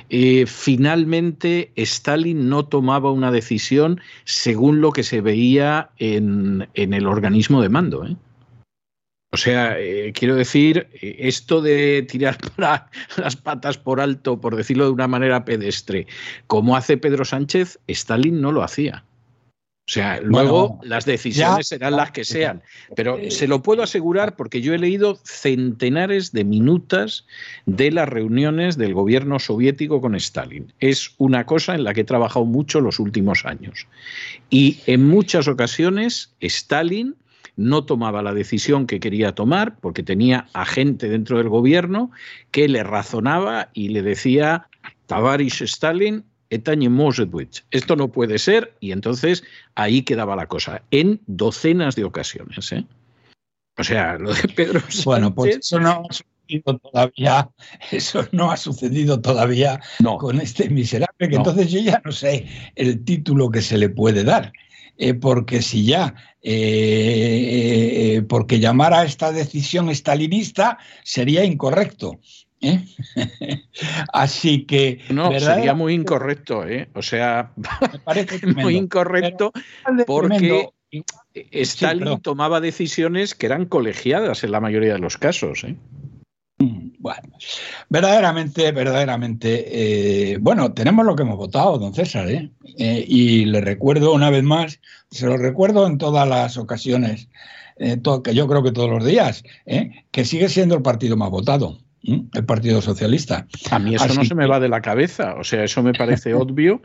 [0.10, 7.08] eh, finalmente Stalin no tomaba una decisión según lo que se veía en, en el
[7.08, 8.06] organismo de mando.
[8.06, 8.16] ¿eh?
[9.36, 12.38] O sea, eh, quiero decir, esto de tirar
[13.18, 16.08] las patas por alto, por decirlo de una manera pedestre,
[16.48, 19.04] como hace Pedro Sánchez, Stalin no lo hacía.
[19.88, 22.64] O sea, luego las decisiones serán las que sean.
[22.96, 27.28] Pero eh, se lo puedo asegurar porque yo he leído centenares de minutas
[27.68, 30.74] de las reuniones del gobierno soviético con Stalin.
[30.80, 33.86] Es una cosa en la que he trabajado mucho los últimos años.
[34.50, 37.16] Y en muchas ocasiones Stalin
[37.56, 42.10] no tomaba la decisión que quería tomar porque tenía a gente dentro del gobierno
[42.50, 44.68] que le razonaba y le decía,
[45.06, 49.44] Tavares Stalin, esto no puede ser y entonces
[49.76, 52.72] ahí quedaba la cosa, en docenas de ocasiones.
[52.72, 52.86] ¿eh?
[53.78, 57.50] O sea, lo de Pedro Bueno, pues eso no ha sucedido todavía,
[57.92, 59.82] eso no ha sucedido todavía
[60.20, 64.24] con este miserable, que entonces yo ya no sé el título que se le puede
[64.24, 64.54] dar.
[64.98, 72.20] Eh, porque si ya, eh, eh, porque llamar a esta decisión estalinista sería incorrecto.
[74.14, 75.00] Así que.
[75.10, 76.90] No, sería muy incorrecto, ¿eh?
[76.94, 79.52] O sea, me parece muy incorrecto
[80.08, 80.70] porque
[81.34, 85.76] Stalin tomaba decisiones que eran colegiadas en la mayoría de los casos, ¿eh?
[86.58, 87.34] Mm, bueno,
[87.90, 92.50] verdaderamente, verdaderamente, eh, bueno, tenemos lo que hemos votado, don César, ¿eh?
[92.78, 93.04] ¿eh?
[93.06, 94.80] y le recuerdo una vez más,
[95.12, 97.28] se lo recuerdo en todas las ocasiones,
[97.78, 99.44] eh, que yo creo que todos los días,
[100.12, 103.48] que sigue siendo el partido más votado el Partido Socialista.
[103.72, 106.34] A mí eso no se me va de la cabeza, o sea, eso me parece
[106.36, 106.82] obvio.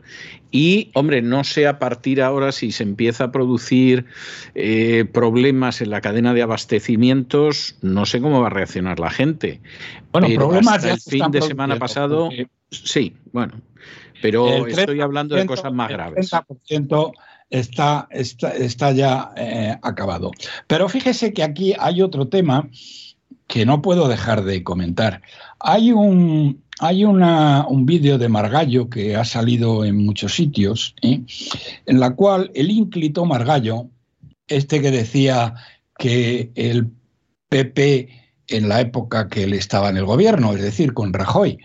[0.49, 4.05] Y, hombre, no sé a partir ahora si se empieza a producir
[4.55, 9.61] eh, problemas en la cadena de abastecimientos, no sé cómo va a reaccionar la gente.
[10.11, 12.29] Bueno, problemas el fin de semana pasado,
[12.69, 13.53] sí, bueno,
[14.21, 16.31] pero estoy hablando de cosas más graves.
[16.33, 17.11] El 30%
[17.49, 20.31] está, está, está ya eh, acabado.
[20.67, 22.67] Pero fíjese que aquí hay otro tema
[23.51, 25.21] que no puedo dejar de comentar.
[25.59, 31.19] Hay un, hay un vídeo de Margallo que ha salido en muchos sitios, ¿eh?
[31.85, 33.89] en la cual el ínclito Margallo,
[34.47, 35.55] este que decía
[35.99, 36.91] que el
[37.49, 38.07] PP
[38.47, 41.57] en la época que él estaba en el gobierno, es decir, con Rajoy,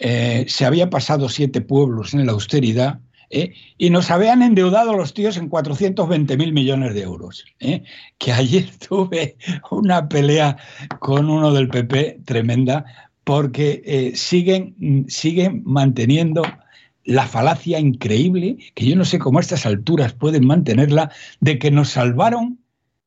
[0.00, 3.52] eh, se había pasado siete pueblos en la austeridad, ¿eh?
[3.78, 7.44] y nos habían endeudado los tíos en 420 mil millones de euros.
[7.60, 7.82] ¿eh?
[8.18, 9.36] Que ayer tuve
[9.70, 10.56] una pelea
[10.98, 12.84] con uno del PP tremenda
[13.24, 16.42] porque eh, siguen, siguen manteniendo
[17.04, 21.10] la falacia increíble, que yo no sé cómo a estas alturas pueden mantenerla,
[21.40, 22.58] de que nos salvaron,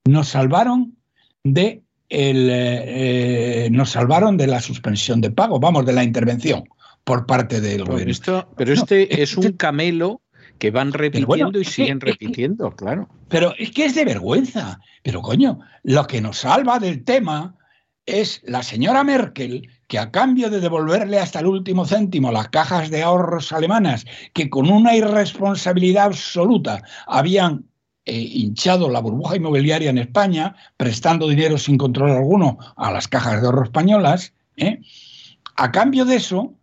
[0.06, 0.96] nos salvaron
[1.44, 6.64] de el, nos salvaron de la suspensión de pago, vamos, de la intervención
[7.10, 8.48] por parte del gobierno.
[8.56, 10.22] pero este es un camelo
[10.60, 13.10] que van repitiendo y siguen repitiendo, claro.
[13.30, 14.80] Pero es que es de vergüenza.
[15.02, 17.56] Pero coño, lo que nos salva del tema
[18.06, 22.92] es la señora Merkel, que a cambio de devolverle hasta el último céntimo las cajas
[22.92, 27.66] de ahorros alemanas, que con una irresponsabilidad absoluta habían
[28.06, 33.42] eh, hinchado la burbuja inmobiliaria en España, prestando dinero sin control alguno a las cajas
[33.42, 34.80] de ahorro españolas, ¿eh?
[35.56, 36.59] a cambio de eso,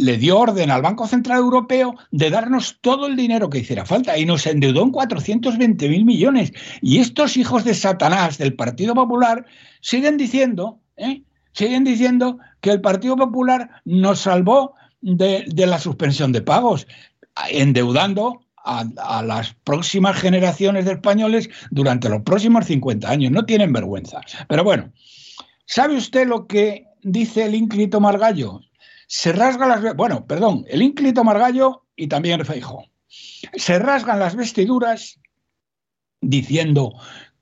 [0.00, 4.16] le dio orden al Banco Central Europeo de darnos todo el dinero que hiciera falta
[4.16, 6.52] y nos endeudó en 420 mil millones.
[6.80, 9.44] Y estos hijos de Satanás del Partido Popular
[9.80, 11.22] siguen diciendo, ¿eh?
[11.52, 16.86] siguen diciendo que el Partido Popular nos salvó de, la suspensión de pagos,
[17.50, 23.32] endeudando a, a, las próximas generaciones de españoles durante los próximos 50 años.
[23.32, 24.20] No tienen vergüenza.
[24.48, 24.92] Pero bueno,
[25.66, 28.60] ¿sabe usted lo que dice el ínclito Margallo?
[29.12, 29.96] Se rasgan las...
[29.96, 32.86] Bueno, perdón, el ínclito Margallo y también el Feijo.
[33.56, 35.18] Se rasgan las vestiduras
[36.20, 36.94] diciendo,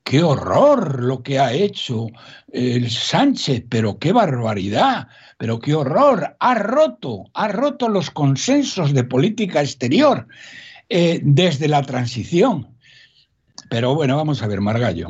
[0.03, 2.07] qué horror lo que ha hecho
[2.51, 9.05] el Sánchez, pero qué barbaridad, pero qué horror, ha roto, ha roto los consensos de
[9.05, 10.27] política exterior
[10.89, 12.79] eh, desde la transición.
[13.69, 15.09] Pero bueno, vamos a ver, Margallo.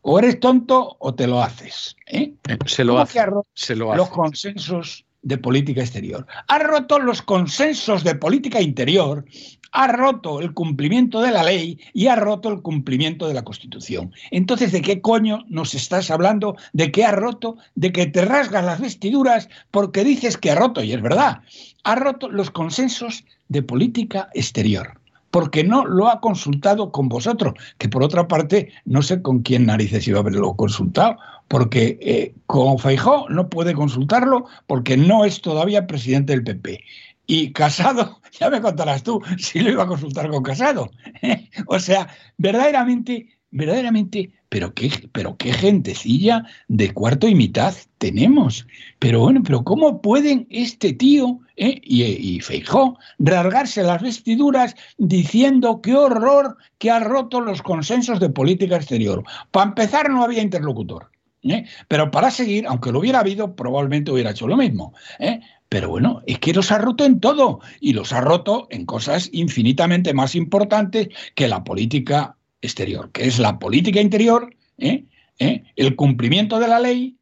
[0.00, 1.96] O eres tonto o te lo haces.
[2.06, 2.32] ¿eh?
[2.64, 3.20] Se lo hace.
[3.52, 3.98] Se lo hace.
[3.98, 6.24] Los consensos de política exterior.
[6.46, 9.24] Ha roto los consensos de política interior,
[9.72, 14.12] ha roto el cumplimiento de la ley y ha roto el cumplimiento de la Constitución.
[14.30, 16.54] Entonces, ¿de qué coño nos estás hablando?
[16.72, 17.56] ¿De qué ha roto?
[17.74, 20.80] ¿De que te rasgas las vestiduras porque dices que ha roto?
[20.84, 21.40] Y es verdad,
[21.82, 25.00] ha roto los consensos de política exterior
[25.32, 29.66] porque no lo ha consultado con vosotros, que por otra parte no sé con quién
[29.66, 35.40] narices iba a haberlo consultado, porque eh, con Feijó no puede consultarlo porque no es
[35.40, 36.82] todavía presidente del PP.
[37.26, 40.90] Y Casado, ya me contarás tú si lo iba a consultar con Casado.
[41.66, 48.66] o sea, verdaderamente, verdaderamente, pero qué, pero qué gentecilla de cuarto y mitad tenemos.
[48.98, 55.80] Pero bueno, pero ¿cómo pueden este tío eh, y, y Feijó rasgarse las vestiduras diciendo
[55.82, 59.24] qué horror que ha roto los consensos de política exterior?
[59.50, 61.10] Para empezar, no había interlocutor.
[61.50, 61.66] ¿Eh?
[61.88, 64.94] Pero para seguir, aunque lo hubiera habido, probablemente hubiera hecho lo mismo.
[65.18, 65.40] ¿eh?
[65.68, 69.28] Pero bueno, es que los ha roto en todo y los ha roto en cosas
[69.32, 75.04] infinitamente más importantes que la política exterior, que es la política interior, ¿eh?
[75.38, 77.16] El cumplimiento de la ley,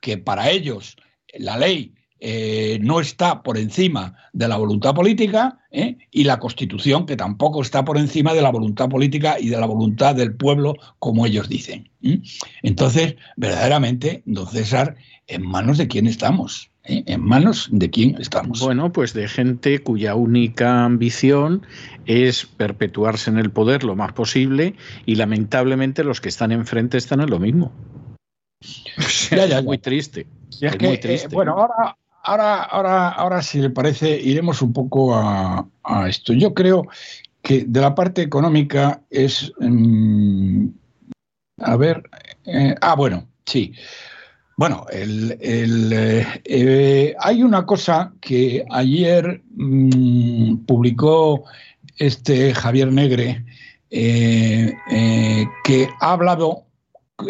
[0.00, 0.96] que para ellos
[1.38, 5.58] la ley eh, no está por encima de la voluntad política
[6.10, 9.66] y la Constitución que tampoco está por encima de la voluntad política y de la
[9.66, 11.90] voluntad del pueblo, como ellos dicen.
[12.62, 16.70] Entonces, verdaderamente, don César, ¿en manos de quién estamos?
[16.84, 17.02] ¿eh?
[17.06, 18.60] ¿En manos de quién estamos?
[18.60, 21.66] Bueno, pues de gente cuya única ambición
[22.06, 24.74] es perpetuarse en el poder lo más posible
[25.04, 27.72] y lamentablemente los que están enfrente están en lo mismo.
[28.96, 30.26] Es muy triste.
[30.60, 31.28] Es, muy eh, triste.
[31.34, 31.96] bueno, ahora,
[32.26, 35.66] ahora, ahora, ahora, si le parece, iremos un poco a,
[36.08, 36.32] esto.
[36.32, 36.86] Yo creo
[37.42, 39.52] que de la parte económica es...
[39.60, 40.68] Mm,
[41.58, 42.02] a ver...
[42.44, 43.72] Eh, ah, bueno, sí.
[44.56, 51.44] Bueno, el, eh, eh, hay una cosa que ayer mm, publicó
[51.98, 53.44] este Javier Negre
[53.90, 54.74] eh,
[55.62, 56.64] que ha hablado,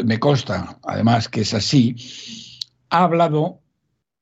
[0.05, 1.97] me consta además que es así,
[2.91, 3.61] ha hablado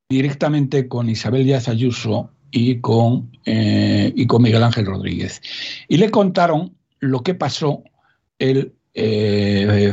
[0.08, 5.42] directamente con Isabel Díaz Ayuso y con, y con Miguel Ángel Rodríguez.
[5.88, 7.82] Y le contaron lo que pasó
[8.38, 8.72] el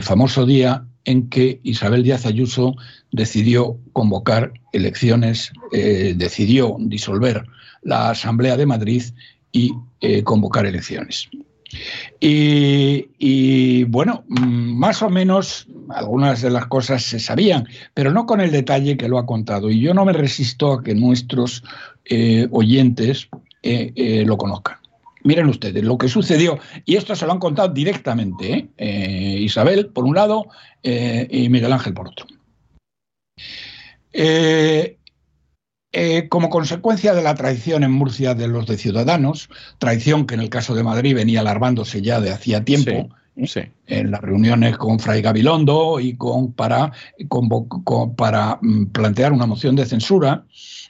[0.02, 2.76] famoso día en que Isabel Díaz Ayuso
[3.12, 7.46] decidió convocar elecciones, eh, decidió disolver
[7.82, 9.04] la Asamblea de Madrid
[9.52, 11.30] y eh, convocar elecciones.
[12.20, 18.52] Y, bueno, más o menos algunas de las cosas se sabían, pero no con el
[18.52, 19.70] detalle que lo ha contado.
[19.70, 21.64] Y yo no me resisto a que nuestros
[22.06, 23.30] eh, oyentes
[23.64, 24.78] lo conozcan.
[25.24, 30.16] Miren ustedes lo que sucedió, y esto se lo han contado directamente Isabel, por un
[30.16, 30.48] lado,
[30.84, 32.26] y Miguel Ángel por otro.
[34.14, 34.98] Eh,
[35.94, 40.42] eh, como consecuencia de la traición en Murcia de los de Ciudadanos, traición que en
[40.42, 43.72] el caso de Madrid venía alarmándose ya de hacía tiempo, ¿eh?
[43.88, 46.94] en las reuniones con Fray Gabilondo y con, para,
[48.16, 50.46] para mm, plantear una moción de censura,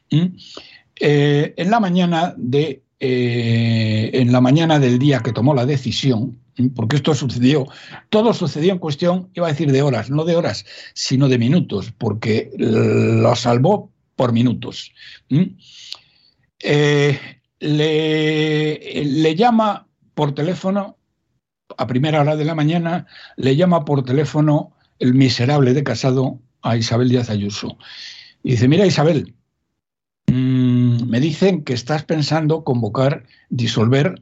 [0.10, 6.38] en la mañana de en la mañana del día que tomó la decisión,
[6.76, 7.66] porque esto sucedió,
[8.10, 11.92] todo sucedió en cuestión, iba a decir de horas, no de horas, sino de minutos,
[11.98, 13.91] porque lo salvó
[14.22, 14.94] por minutos.
[16.60, 17.20] Eh,
[17.60, 21.00] le, llama por teléfono,
[21.76, 26.78] a primera hora de la mañana, le llama por teléfono el miserable de casado a
[26.78, 27.80] Isabel Díaz Ayuso.
[28.44, 29.34] Y dice, mira Isabel,
[30.28, 34.20] mm, me dicen que estás pensando convocar, disolver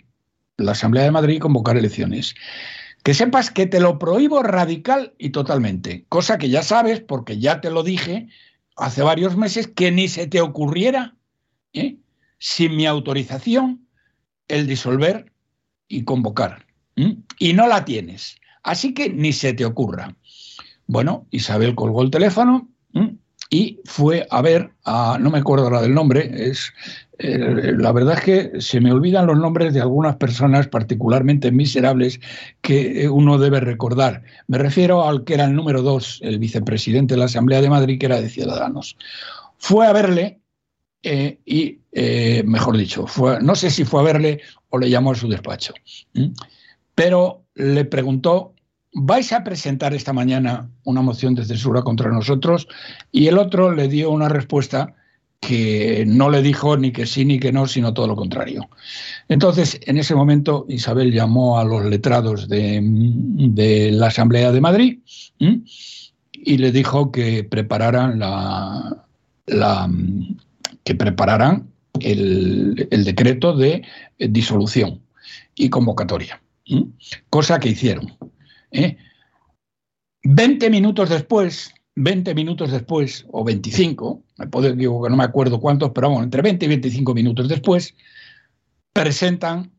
[0.56, 2.36] la Asamblea de Madrid convocar elecciones.
[3.04, 7.60] Que sepas que te lo prohíbo radical y totalmente, cosa que ya sabes, porque ya
[7.60, 8.30] te lo dije
[8.80, 11.16] hace varios meses, que ni se te ocurriera,
[11.74, 11.98] ¿eh?
[12.38, 13.88] sin mi autorización,
[14.48, 15.32] el disolver
[15.88, 16.66] y convocar.
[17.38, 18.38] Y no la tienes.
[18.64, 20.16] Así que ni se te ocurra.
[20.88, 22.68] Bueno, Isabel colgó el teléfono
[23.50, 26.74] y fue a ver a, no me acuerdo ahora del nombre, es,
[27.22, 32.22] eh, la verdad es que se me olvidan los nombres de algunas personas particularmente miserables
[32.62, 34.24] que uno debe recordar.
[34.48, 38.00] Me refiero al que era el número dos, el vicepresidente de la Asamblea de Madrid,
[38.00, 38.98] que era de Ciudadanos.
[39.58, 40.40] Fue a verle
[41.04, 45.12] eh, y, eh, mejor dicho, fue, no sé si fue a verle o le llamó
[45.12, 45.74] a su despacho,
[46.96, 48.54] pero le preguntó
[48.94, 52.68] vais a presentar esta mañana una moción de censura contra nosotros
[53.12, 54.96] y el otro le dio una respuesta
[55.40, 58.70] que no le dijo ni que sí ni que no, sino todo lo contrario.
[59.30, 65.00] Entonces, en ese momento, Isabel llamó a los letrados de, la Asamblea de Madrid
[65.40, 69.90] y le dijo que prepararan la,
[70.84, 71.70] que prepararan
[72.02, 72.76] el,
[73.06, 73.84] decreto de
[74.18, 75.02] disolución
[75.56, 76.42] y convocatoria,
[77.30, 78.14] cosa que hicieron.
[80.24, 80.70] 20 ¿eh?
[80.70, 86.10] minutos después, 20 minutos después, o 25, me puedo equivocar, no me acuerdo cuántos, pero
[86.10, 87.96] vamos, entre 20 y 25 minutos después,
[88.94, 89.72] presentan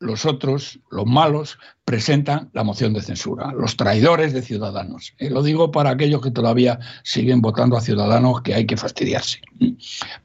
[0.00, 5.14] los otros, los malos, presentan la moción de censura, los traidores de Ciudadanos.
[5.18, 9.40] Y lo digo para aquellos que todavía siguen votando a Ciudadanos que hay que fastidiarse.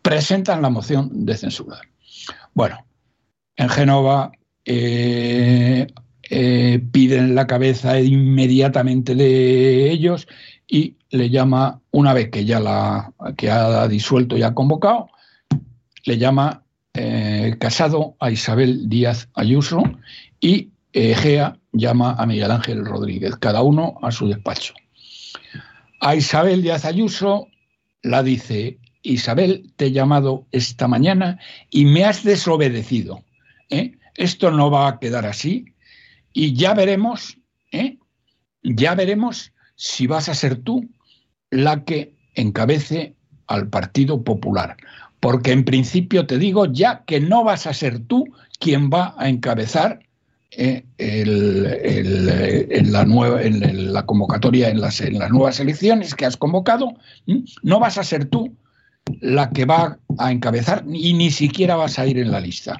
[0.01, 1.81] Presentan la moción de censura.
[2.53, 2.85] Bueno,
[3.55, 4.31] en Génova
[4.65, 5.87] eh,
[6.29, 10.27] eh, piden la cabeza inmediatamente de ellos
[10.67, 15.09] y le llama, una vez que ya la que ha disuelto y ha convocado,
[16.05, 16.63] le llama
[16.95, 19.83] eh, casado a Isabel Díaz Ayuso
[20.41, 24.73] y Egea llama a Miguel Ángel Rodríguez, cada uno a su despacho.
[26.01, 27.47] A Isabel Díaz Ayuso
[28.01, 31.39] la dice, Isabel, te he llamado esta mañana
[31.69, 33.23] y me has desobedecido.
[33.69, 33.97] ¿eh?
[34.15, 35.75] Esto no va a quedar así
[36.33, 37.37] y ya veremos,
[37.71, 37.99] ¿eh?
[38.63, 40.89] ya veremos si vas a ser tú
[41.53, 43.15] la que encabece
[43.47, 44.75] al Partido Popular
[45.23, 48.25] porque en principio te digo ya que no vas a ser tú
[48.59, 49.99] quien va a encabezar
[50.51, 56.93] eh, en, la nueva, la convocatoria, en las, en las nuevas elecciones que has convocado,
[57.61, 58.53] no vas a ser tú
[59.21, 62.77] la que va a encabezar y ni siquiera vas a ir en la lista.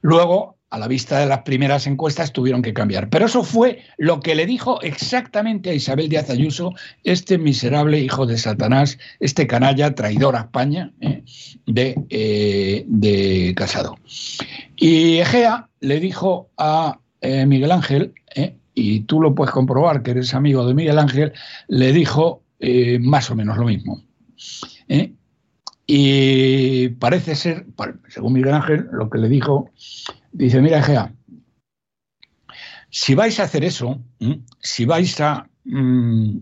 [0.00, 3.08] Luego a la vista de las primeras encuestas tuvieron que cambiar.
[3.08, 6.72] Pero eso fue lo que le dijo exactamente a Isabel Díaz Ayuso,
[7.04, 11.22] este miserable hijo de Satanás, este canalla traidor a España eh,
[12.10, 13.96] eh, de, Casado.
[14.76, 18.12] Y Egea le dijo a eh, Miguel Ángel,
[18.78, 21.32] y tú lo puedes comprobar que eres amigo de Miguel Ángel,
[21.68, 22.42] le dijo
[23.00, 24.02] más o menos lo mismo.
[25.86, 27.64] Y parece ser,
[28.08, 29.70] según Miguel Ángel, lo que le dijo
[30.36, 31.14] Dice, mira, Gea,
[32.90, 34.02] si vais a hacer eso,
[34.60, 36.38] si vais a, mm,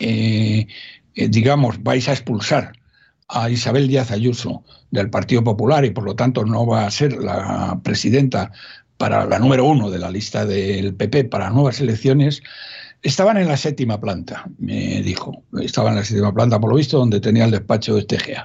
[0.00, 0.66] eh,
[1.14, 2.72] digamos, vais a expulsar
[3.28, 7.12] a Isabel Díaz Ayuso del Partido Popular y por lo tanto no va a ser
[7.12, 8.50] la presidenta
[8.96, 12.42] para la número uno de la lista del PP para nuevas elecciones,
[13.00, 15.44] estaban en la séptima planta, me dijo.
[15.60, 18.44] Estaban en la séptima planta, por lo visto, donde tenía el despacho de este GEA.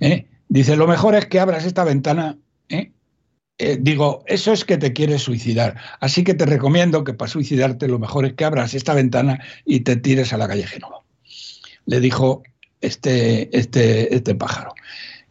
[0.00, 0.26] ¿eh?
[0.48, 2.36] Dice, lo mejor es que abras esta ventana
[2.68, 2.90] eh,
[3.58, 5.76] digo, eso es que te quieres suicidar.
[6.00, 9.80] Así que te recomiendo que para suicidarte lo mejor es que abras esta ventana y
[9.80, 11.02] te tires a la calle Genova.
[11.86, 12.42] Le dijo
[12.80, 14.74] este, este, este pájaro.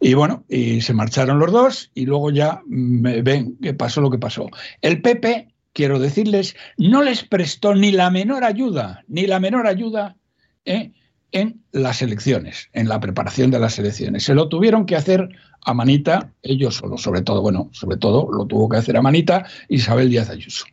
[0.00, 4.18] Y bueno, y se marcharon los dos y luego ya ven que pasó lo que
[4.18, 4.48] pasó.
[4.80, 10.16] El PP, quiero decirles, no les prestó ni la menor ayuda, ni la menor ayuda
[10.64, 10.92] ¿eh?
[11.32, 14.24] En las elecciones, en la preparación de las elecciones.
[14.24, 15.28] Se lo tuvieron que hacer
[15.64, 19.46] a Manita, ellos solo, sobre todo, bueno, sobre todo lo tuvo que hacer a Manita
[19.68, 20.66] Isabel Díaz Ayuso.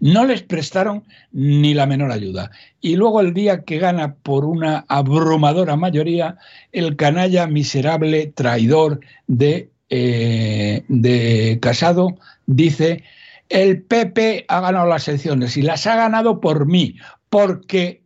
[0.00, 2.50] No les prestaron ni la menor ayuda.
[2.82, 6.36] Y luego el día que gana por una abrumadora mayoría,
[6.72, 13.04] el canalla miserable traidor de, eh, de Casado dice,
[13.48, 16.96] el PP ha ganado las elecciones y las ha ganado por mí,
[17.30, 18.03] porque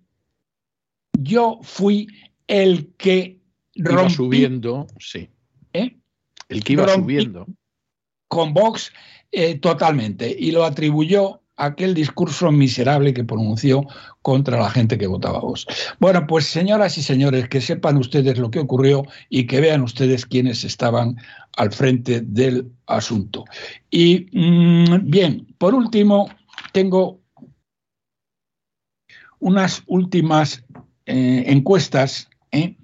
[1.19, 2.07] yo fui
[2.47, 3.41] el que
[3.75, 5.29] rompí, subiendo, sí.
[5.73, 5.97] ¿Eh?
[6.49, 7.47] El que iba subiendo.
[8.29, 8.93] Con Vox
[9.33, 10.35] eh, totalmente.
[10.39, 13.85] Y lo atribuyó a aquel discurso miserable que pronunció
[14.23, 15.67] contra la gente que votaba Vox.
[15.99, 20.25] Bueno, pues señoras y señores, que sepan ustedes lo que ocurrió y que vean ustedes
[20.25, 21.17] quiénes estaban
[21.57, 23.45] al frente del asunto.
[23.91, 26.31] Y mm, bien, por último,
[26.73, 27.21] tengo
[29.41, 30.65] unas últimas
[31.11, 32.77] eh, encuestas eh,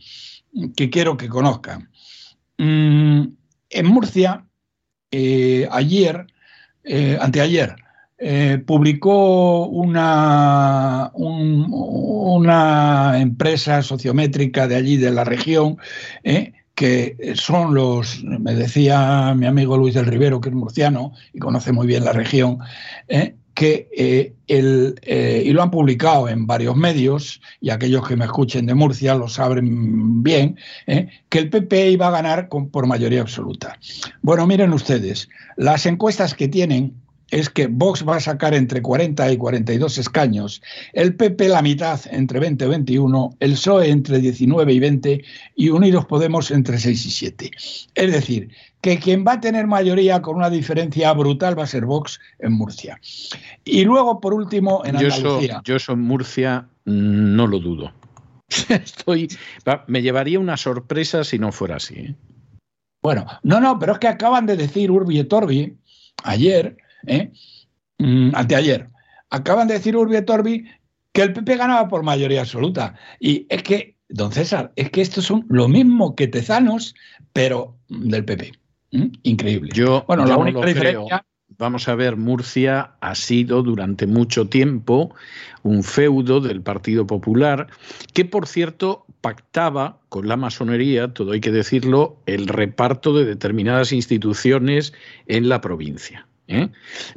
[0.74, 1.90] que quiero que conozcan.
[2.56, 3.24] Mm,
[3.68, 4.46] en Murcia,
[5.10, 6.26] eh, ayer,
[7.20, 7.76] anteayer,
[8.66, 15.76] publicó una, una empresa sociométrica de allí, de la región,
[16.74, 21.72] que son los, me decía mi amigo Luis del Rivero, que es murciano y conoce
[21.72, 22.58] muy bien la región,
[23.54, 28.24] que eh, el, eh, y lo han publicado en varios medios, y aquellos que me
[28.24, 32.86] escuchen de Murcia lo saben bien, eh, que el PP iba a ganar con, por
[32.86, 33.78] mayoría absoluta.
[34.22, 36.94] Bueno, miren ustedes, las encuestas que tienen
[37.30, 40.62] es que Vox va a sacar entre 40 y 42 escaños,
[40.92, 45.24] el PP la mitad entre 20 y 21, el PSOE entre 19 y 20
[45.56, 47.50] y Unidos Podemos entre 6 y 7.
[47.94, 48.50] Es decir,
[48.80, 52.52] que quien va a tener mayoría con una diferencia brutal va a ser Vox en
[52.52, 53.00] Murcia.
[53.64, 55.62] Y luego, por último, en Andalucía.
[55.64, 57.92] Yo eso, en Murcia no lo dudo.
[58.68, 59.28] Estoy,
[59.86, 61.94] me llevaría una sorpresa si no fuera así.
[61.94, 62.14] ¿eh?
[63.02, 65.76] Bueno, no, no, pero es que acaban de decir Urbi et Orbi
[66.22, 66.76] ayer,
[67.06, 67.32] ¿eh?
[67.98, 68.88] Mm, anteayer,
[69.30, 70.64] acaban de decir Urbi et Orbi
[71.12, 72.94] que el PP ganaba por mayoría absoluta.
[73.20, 76.94] Y es que, don César, es que estos son lo mismo que Tezanos,
[77.32, 78.52] pero del PP.
[79.22, 79.70] Increíble.
[79.74, 81.24] Yo, bueno, la única diferencia.
[81.56, 85.14] Vamos a ver, Murcia ha sido durante mucho tiempo
[85.62, 87.68] un feudo del Partido Popular,
[88.12, 93.92] que por cierto pactaba con la masonería, todo hay que decirlo, el reparto de determinadas
[93.92, 94.94] instituciones
[95.26, 96.26] en la provincia.
[96.48, 96.68] ¿Eh?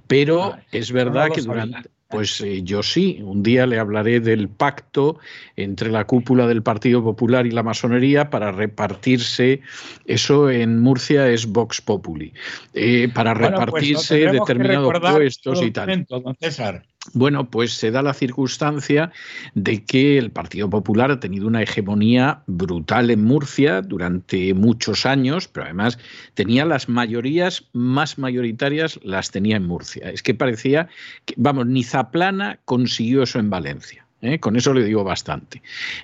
[0.07, 5.19] Pero es verdad que durante, pues eh, yo sí, un día le hablaré del pacto
[5.55, 9.61] entre la cúpula del Partido Popular y la masonería para repartirse,
[10.05, 12.33] eso en Murcia es Vox Populi,
[12.73, 16.07] eh, para pues repartirse determinados puestos y tal.
[16.39, 16.85] César.
[17.13, 19.11] Bueno, pues se da la circunstancia
[19.53, 25.47] de que el Partido Popular ha tenido una hegemonía brutal en Murcia durante muchos años,
[25.47, 25.97] pero además
[26.33, 30.09] tenía las mayorías más mayoritarias, las tenía en Murcia.
[30.09, 30.87] Es que parecía
[31.25, 34.06] que, vamos, ni Zaplana consiguió eso en Valencia.
[34.21, 34.39] ¿Eh?
[34.39, 35.61] Con eso le digo bastante.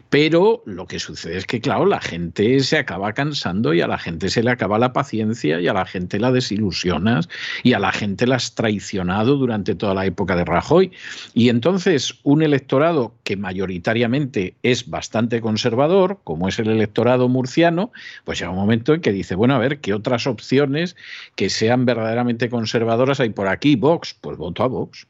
[0.09, 3.97] Pero lo que sucede es que, claro, la gente se acaba cansando y a la
[3.97, 7.29] gente se le acaba la paciencia y a la gente la desilusionas
[7.63, 10.91] y a la gente la has traicionado durante toda la época de Rajoy.
[11.33, 17.91] Y entonces un electorado que mayoritariamente es bastante conservador, como es el electorado murciano,
[18.23, 20.95] pues llega un momento en que dice, bueno, a ver, ¿qué otras opciones
[21.35, 23.75] que sean verdaderamente conservadoras hay por aquí?
[23.75, 25.07] Vox, pues voto a Vox.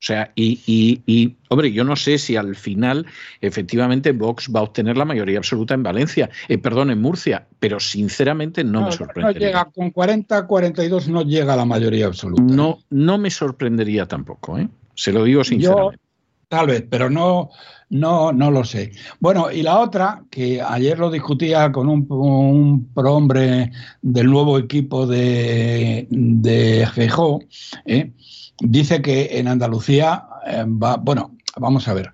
[0.00, 0.60] O sea, y,
[1.06, 3.06] y, hombre, yo no sé si al final
[3.40, 7.80] efectivamente Vox va a obtener la mayoría absoluta en Valencia, eh, perdón, en Murcia, pero
[7.80, 9.40] sinceramente no, me sorprendería.
[9.40, 12.42] No llega, con 40, 42 no llega a la mayoría absoluta.
[12.42, 14.68] No, no me sorprendería tampoco, ¿eh?
[14.94, 15.98] se lo digo sinceramente.
[16.48, 17.50] tal vez, pero no,
[17.90, 18.92] no, no lo sé.
[19.20, 23.72] Bueno, y la otra, que ayer lo discutía con un, un prohombre
[24.02, 26.88] del nuevo equipo de, de
[27.86, 28.12] ¿eh?
[28.60, 32.12] Dice que en Andalucía eh, va, bueno, vamos a ver.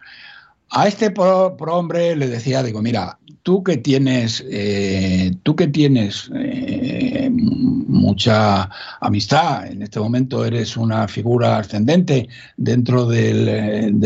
[0.71, 7.29] A este hombre le decía, digo, mira, tú que tienes, eh, tú que tienes eh,
[7.33, 8.71] mucha
[9.01, 13.99] amistad, en este momento eres una figura ascendente dentro del,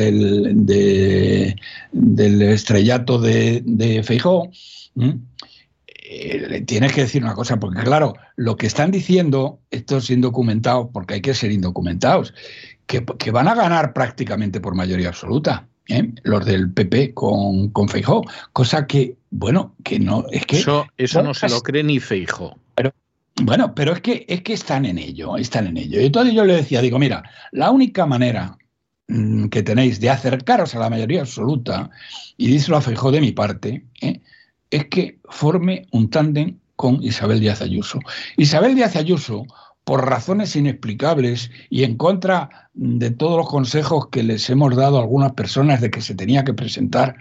[1.92, 4.50] del, estrellato de Feijó,
[6.04, 11.14] le tienes que decir una cosa, porque claro, lo que están diciendo estos indocumentados, porque
[11.14, 12.34] hay que ser indocumentados,
[12.86, 15.66] que, van a ganar prácticamente por mayoría absoluta.
[15.88, 16.12] ¿eh?
[16.22, 20.58] los del PP con, con Feijó, cosa que, bueno, que no, es que...
[20.58, 22.58] Eso, eso no se lo cree ni Feijó.
[22.74, 22.92] Pero,
[23.42, 26.00] bueno, pero es que, es que están en ello, están en ello.
[26.00, 28.56] Y entonces yo le decía, digo, mira, la única manera
[29.08, 31.90] mm, que tenéis de acercaros a la mayoría absoluta,
[32.36, 34.20] y díselo a Feijó de mi parte, ¿eh?
[34.70, 38.00] Es que forme un tándem con Isabel Díaz Ayuso.
[38.36, 39.46] Isabel Díaz Ayuso,
[39.84, 45.02] por razones inexplicables y en contra de todos los consejos que les hemos dado a
[45.02, 47.16] algunas personas de que se tenía que presentar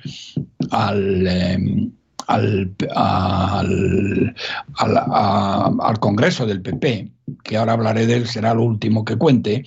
[0.72, 1.92] al, em,
[2.28, 2.74] al,
[6.00, 7.12] Congreso del PP,
[7.44, 9.64] que ahora hablaré de él, será lo último que cuente,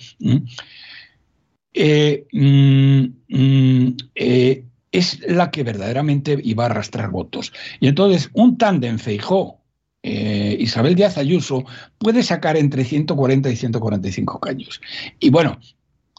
[1.73, 7.53] eh, mm, mm, eh, es la que verdaderamente iba a arrastrar votos.
[7.79, 9.59] Y entonces un tándem Feijó,
[10.03, 11.65] eh, Isabel Díaz Ayuso,
[11.97, 14.81] puede sacar entre 140 y 145 caños.
[15.19, 15.59] Y bueno,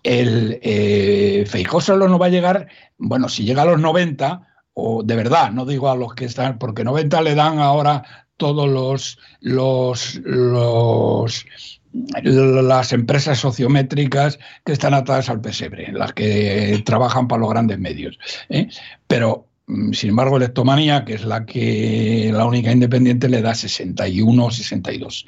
[0.03, 5.03] el eh, Feijó solo no va a llegar, bueno, si llega a los 90, o
[5.03, 9.19] de verdad, no digo a los que están, porque 90 le dan ahora todos los,
[9.41, 11.78] los, los
[12.22, 18.18] las empresas sociométricas que están atadas al pesebre, las que trabajan para los grandes medios.
[18.49, 18.68] ¿eh?
[19.07, 24.45] Pero, mm, sin embargo, Electomanía, que es la que la única independiente, le da 61
[24.45, 25.24] o 62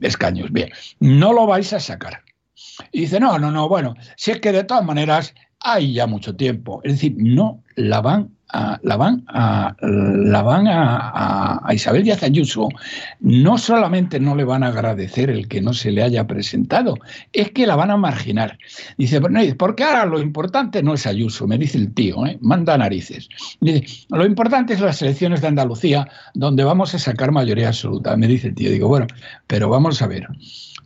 [0.00, 0.52] escaños.
[0.52, 2.22] Bien, no lo vais a sacar.
[2.92, 6.36] Y dice, no, no, no, bueno, si es que de todas maneras hay ya mucho
[6.36, 6.80] tiempo.
[6.84, 12.68] Es decir, no la van la van, a, la van a, Isabel Díaz Ayuso,
[13.20, 16.96] no solamente no le van a agradecer el que no se le haya presentado,
[17.32, 18.58] es que la van a marginar.
[18.96, 19.20] Dice,
[19.58, 22.38] porque ahora lo importante no es Ayuso, me dice el tío, ¿eh?
[22.40, 23.28] manda narices.
[24.10, 28.48] Lo importante es las elecciones de Andalucía, donde vamos a sacar mayoría absoluta, me dice
[28.48, 28.70] el tío.
[28.70, 29.06] Digo, bueno,
[29.46, 30.26] pero vamos a ver.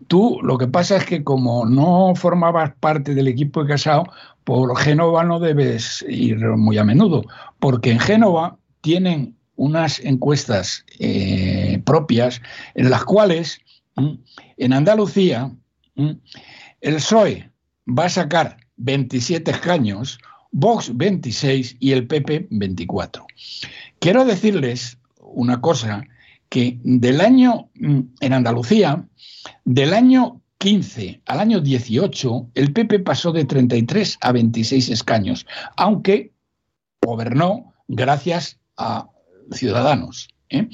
[0.08, 4.04] Tú lo que pasa es que como no formabas parte del equipo de Casado,
[4.50, 7.22] por Génova no debes ir muy a menudo,
[7.60, 12.42] porque en Génova tienen unas encuestas eh, propias
[12.74, 13.60] en las cuales
[14.56, 15.52] en Andalucía
[15.94, 17.48] el PSOE
[17.86, 20.18] va a sacar 27 escaños,
[20.50, 23.24] Vox 26 y el PP 24.
[24.00, 26.02] Quiero decirles una cosa
[26.48, 29.06] que del año, en Andalucía,
[29.64, 35.46] del año 15 al año 18, el PP pasó de 33 a 26 escaños,
[35.76, 36.32] aunque
[37.00, 39.08] gobernó gracias a
[39.52, 40.28] Ciudadanos.
[40.50, 40.68] ¿eh?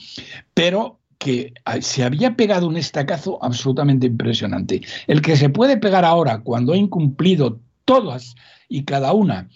[0.55, 4.83] Pero que se había pegado un estacazo absolutamente impresionante.
[5.07, 8.35] El que se puede pegar ahora cuando ha incumplido todas
[8.69, 9.49] y cada una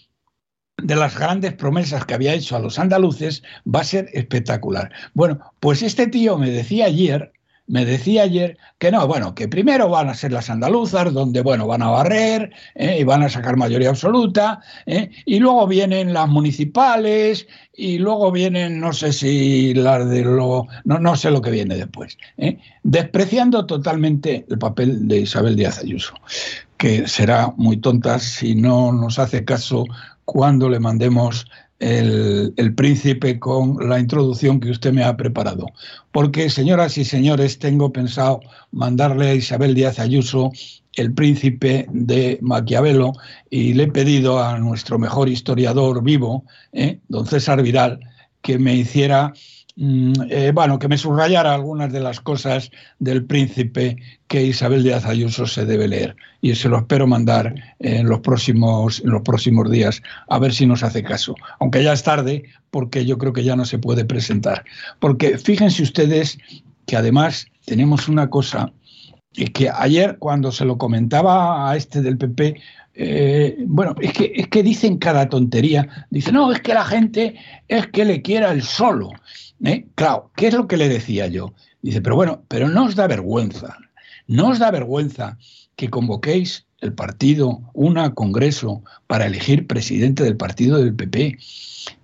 [0.77, 4.91] de las grandes promesas que había hecho a los andaluces va a ser espectacular.
[5.13, 7.33] Bueno, pues este tío me decía ayer
[7.71, 11.67] me decía ayer que no, bueno, que primero van a ser las andaluzas, donde, bueno,
[11.67, 12.97] van a barrer ¿eh?
[12.99, 15.09] y van a sacar mayoría absoluta, ¿eh?
[15.25, 20.99] y luego vienen las municipales, y luego vienen, no sé si las de lo, no,
[20.99, 22.57] no sé lo que viene después, ¿eh?
[22.83, 26.13] despreciando totalmente el papel de Isabel Díaz Ayuso,
[26.75, 29.85] que será muy tonta si no nos hace caso
[30.25, 31.47] cuando le mandemos
[31.81, 35.65] el, príncipe con la introducción que usted me ha preparado.
[36.11, 38.39] Porque, señoras y señores, tengo pensado
[38.71, 40.51] mandarle a Isabel Díaz Ayuso
[40.95, 43.13] el príncipe de Maquiavelo
[43.49, 46.99] y le he pedido a nuestro mejor historiador vivo, ¿eh?
[47.07, 47.99] don César Vidal,
[48.41, 49.33] que me hiciera
[49.77, 53.97] eh, bueno, que me subrayara algunas de las cosas del príncipe
[54.27, 56.15] que Isabel de Ayuso se debe leer.
[56.41, 60.65] Y se lo espero mandar en los, próximos, en los próximos días, a ver si
[60.65, 61.35] nos hace caso.
[61.59, 64.65] Aunque ya es tarde, porque yo creo que ya no se puede presentar.
[64.99, 66.37] Porque fíjense ustedes
[66.85, 68.71] que además tenemos una cosa
[69.53, 72.59] que ayer cuando se lo comentaba a este del PP,
[72.93, 76.07] eh, bueno, es que, es que dicen cada tontería.
[76.09, 77.35] Dicen, no, es que la gente
[77.67, 79.11] es que le quiera el solo.
[79.63, 79.85] ¿Eh?
[79.95, 81.53] Claro, ¿qué es lo que le decía yo?
[81.81, 83.77] Dice, pero bueno, pero no os da vergüenza,
[84.27, 85.37] no os da vergüenza
[85.75, 91.37] que convoquéis el partido, una congreso para elegir presidente del partido del PP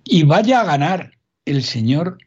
[0.04, 1.12] y vaya a ganar
[1.44, 2.18] el señor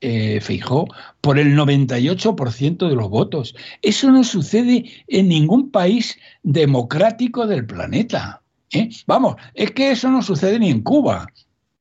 [0.00, 0.86] eh, Feijó
[1.20, 3.54] por el 98% de los votos.
[3.82, 8.42] Eso no sucede en ningún país democrático del planeta.
[8.72, 8.88] ¿eh?
[9.06, 11.26] Vamos, es que eso no sucede ni en Cuba.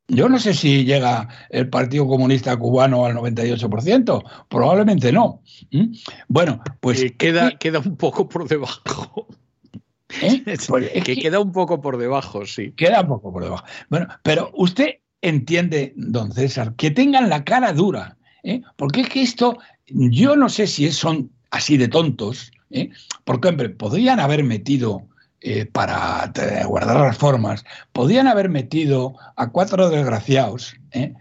[0.09, 5.41] Yo no sé si llega el Partido Comunista Cubano al 98%, probablemente no.
[5.71, 5.93] ¿Mm?
[6.27, 7.03] Bueno, pues...
[7.03, 9.27] Eh, queda, queda un poco por debajo.
[10.21, 10.43] ¿Eh?
[10.67, 12.71] Pues que, queda un poco por debajo, sí.
[12.71, 13.63] Queda un poco por debajo.
[13.89, 18.61] Bueno, pero usted entiende, don César, que tengan la cara dura, ¿eh?
[18.75, 19.57] porque es que esto,
[19.87, 22.51] yo no sé si son así de tontos,
[23.23, 25.07] porque, hombre, podrían haber metido
[25.41, 26.31] eh, para
[26.65, 31.13] guardar las formas, podían haber metido a cuatro desgraciados, ¿eh?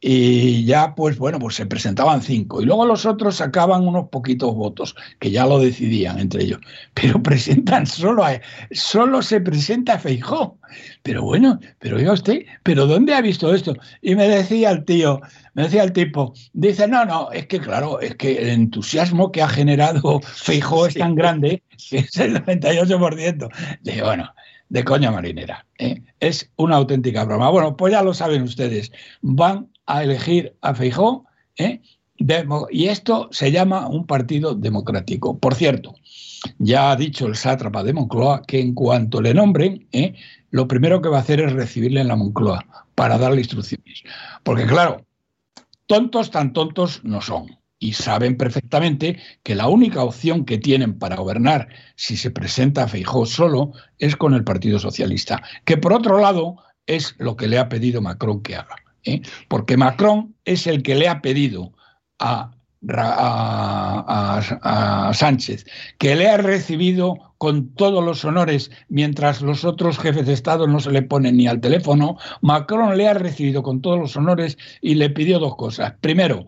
[0.00, 4.54] Y ya pues bueno, pues se presentaban cinco, y luego los otros sacaban unos poquitos
[4.54, 6.60] votos, que ya lo decidían entre ellos,
[6.94, 8.40] pero presentan solo a,
[8.70, 10.58] solo se presenta Feijó.
[11.02, 13.74] Pero bueno, pero oiga usted, ¿pero dónde ha visto esto?
[14.00, 15.20] Y me decía el tío,
[15.54, 19.42] me decía el tipo, dice, no, no, es que claro, es que el entusiasmo que
[19.42, 23.48] ha generado Feijó es tan grande que es el 98%.
[23.82, 24.32] De bueno,
[24.68, 25.66] de coña marinera.
[25.78, 26.02] ¿eh?
[26.20, 27.50] Es una auténtica broma.
[27.50, 28.92] Bueno, pues ya lo saben ustedes.
[29.22, 31.24] Van a elegir a Feijó
[31.56, 31.80] ¿eh?
[32.70, 35.38] y esto se llama un partido democrático.
[35.38, 35.94] Por cierto,
[36.58, 40.14] ya ha dicho el sátrapa de Moncloa que en cuanto le nombren, ¿eh?
[40.50, 42.64] lo primero que va a hacer es recibirle en la Moncloa
[42.94, 44.04] para darle instrucciones.
[44.42, 45.04] Porque claro,
[45.86, 51.16] tontos tan tontos no son y saben perfectamente que la única opción que tienen para
[51.16, 56.56] gobernar si se presenta Feijó solo es con el Partido Socialista, que por otro lado
[56.86, 58.76] es lo que le ha pedido Macron que haga.
[59.04, 59.22] ¿Eh?
[59.48, 61.72] Porque Macron es el que le ha pedido
[62.18, 62.52] a,
[62.86, 64.40] a,
[65.12, 65.66] Sánchez
[65.98, 70.80] que le ha recibido con todos los honores, mientras los otros jefes de Estado no
[70.80, 74.96] se le ponen ni al teléfono, Macron le ha recibido con todos los honores y
[74.96, 75.94] le pidió dos cosas.
[76.00, 76.46] Primero,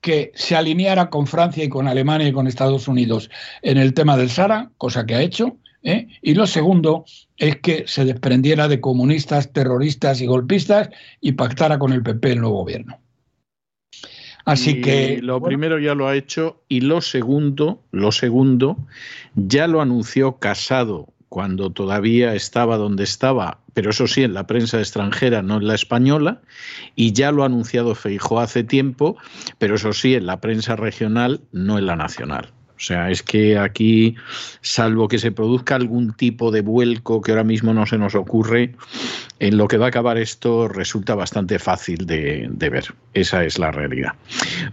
[0.00, 3.30] que se alineara con Francia y con Alemania y con Estados Unidos
[3.62, 5.56] en el tema del Sara, cosa que ha hecho.
[5.84, 6.08] ¿Eh?
[6.22, 7.04] Y lo segundo
[7.36, 12.40] es que se desprendiera de comunistas, terroristas y golpistas y pactara con el PP el
[12.40, 12.98] nuevo gobierno.
[14.46, 18.76] Así que lo primero ya lo ha hecho y lo segundo, lo segundo
[19.34, 24.78] ya lo anunció Casado cuando todavía estaba donde estaba, pero eso sí, en la prensa
[24.78, 26.42] extranjera, no en la española,
[26.94, 29.16] y ya lo ha anunciado Feijó hace tiempo,
[29.58, 32.52] pero eso sí, en la prensa regional, no en la nacional.
[32.76, 34.16] O sea, es que aquí,
[34.60, 38.74] salvo que se produzca algún tipo de vuelco que ahora mismo no se nos ocurre,
[39.38, 42.94] en lo que va a acabar esto resulta bastante fácil de, ver.
[43.12, 44.12] Esa es la realidad.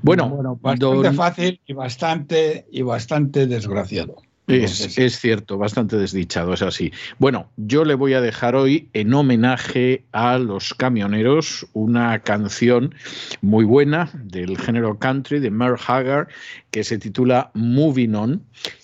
[0.01, 4.15] Bueno, bastante fácil y bastante, y bastante desgraciado.
[4.47, 6.91] Es, cierto, bastante desdichado, es así.
[7.19, 12.93] Bueno, yo le voy a dejar hoy en homenaje a los camioneros una canción
[13.41, 16.27] muy buena del género country de Merle Haggard
[16.69, 18.43] que se titula Moving On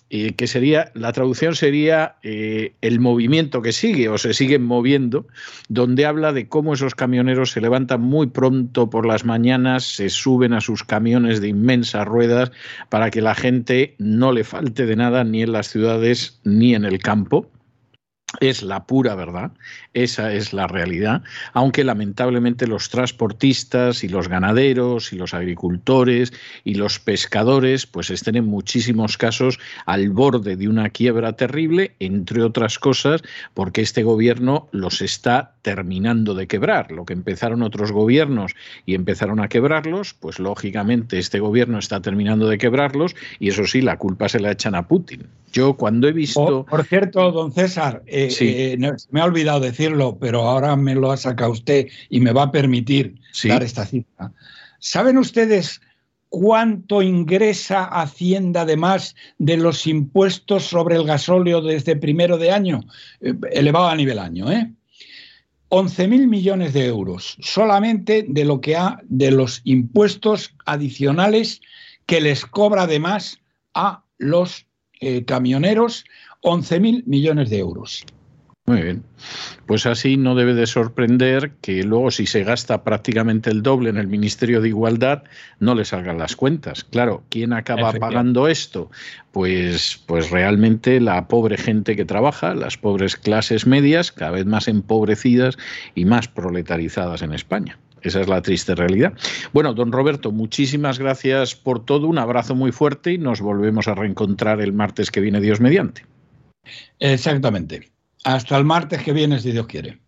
[0.10, 5.28] eh, que sería, la traducción sería eh, el movimiento que sigue o se siguen moviendo,
[5.68, 10.54] donde habla de cómo esos camioneros se levantan muy pronto por las mañanas, se suben
[10.54, 12.52] a sus camiones de inmensas ruedas
[12.88, 16.86] para que la gente no le falte de nada ni en las ciudades ni en
[16.86, 17.50] el campo
[18.42, 19.52] es la pura verdad,
[19.94, 21.24] esa es la realidad,
[21.54, 26.34] aunque lamentablemente los transportistas y los ganaderos y los agricultores
[26.66, 32.44] y los pescadores pues estén en muchísimos casos al borde de una quiebra terrible, entre
[32.44, 33.22] otras cosas
[33.54, 36.92] porque este gobierno los está terminando de quebrar.
[36.92, 38.56] Lo que empezaron otros gobiernos
[38.86, 43.82] y empezaron a quebrarlos, pues lógicamente este gobierno está terminando de quebrarlos y eso sí,
[43.82, 45.28] la culpa se la echan a Putin.
[45.52, 46.66] Yo cuando he visto...
[46.66, 48.78] Por, cierto, don César, eh, eh,
[49.12, 52.52] me ha olvidado decirlo, pero ahora me lo ha sacado usted y me va a
[52.52, 54.32] permitir dar esta cifra.
[54.80, 55.82] ¿Saben ustedes
[56.30, 62.82] cuánto ingresa Hacienda además de los impuestos sobre el gasóleo desde primero de año?
[63.22, 64.72] Eh, elevado a nivel año, ¿eh?
[65.70, 71.62] 11.000 millones de euros solamente de lo que ha de los impuestos adicionales
[72.06, 73.40] que les cobra además
[73.74, 74.66] a los
[75.02, 76.06] eh, camioneros
[76.44, 78.06] 11.000 millones de euros.
[78.68, 79.04] Muy bien.
[79.66, 83.96] Pues así no debe de sorprender que luego si se gasta prácticamente el doble en
[83.96, 85.24] el Ministerio de Igualdad
[85.62, 86.84] no le salgan las cuentas.
[86.84, 88.92] Claro, ¿quién acaba pagando esto?
[89.32, 94.68] Pues, pues realmente la pobre gente que trabaja, las pobres clases medias, cada vez más
[94.68, 95.58] empobrecidas
[95.96, 97.80] y más proletarizadas en España.
[98.02, 99.14] Esa es la triste realidad.
[99.54, 102.06] Bueno, don Roberto, muchísimas gracias por todo.
[102.06, 106.04] Un abrazo muy fuerte y nos volvemos a reencontrar el martes que viene, Dios mediante.
[107.00, 107.92] Exactamente.
[108.24, 110.00] Hasta el martes que viene, si Dios quiere.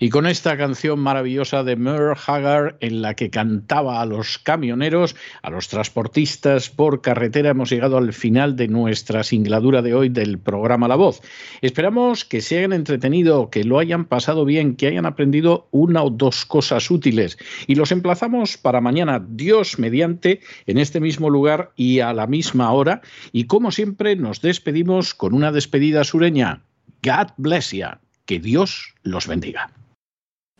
[0.00, 5.16] Y con esta canción maravillosa de Merle Haggard en la que cantaba a los camioneros,
[5.42, 10.38] a los transportistas por carretera, hemos llegado al final de nuestra singladura de hoy del
[10.38, 11.20] programa La Voz.
[11.62, 16.10] Esperamos que se hayan entretenido, que lo hayan pasado bien, que hayan aprendido una o
[16.10, 17.36] dos cosas útiles.
[17.66, 22.70] Y los emplazamos para mañana, Dios mediante, en este mismo lugar y a la misma
[22.70, 23.02] hora.
[23.32, 26.62] Y como siempre, nos despedimos con una despedida sureña.
[27.02, 27.88] God bless you.
[28.26, 29.72] Que Dios los bendiga.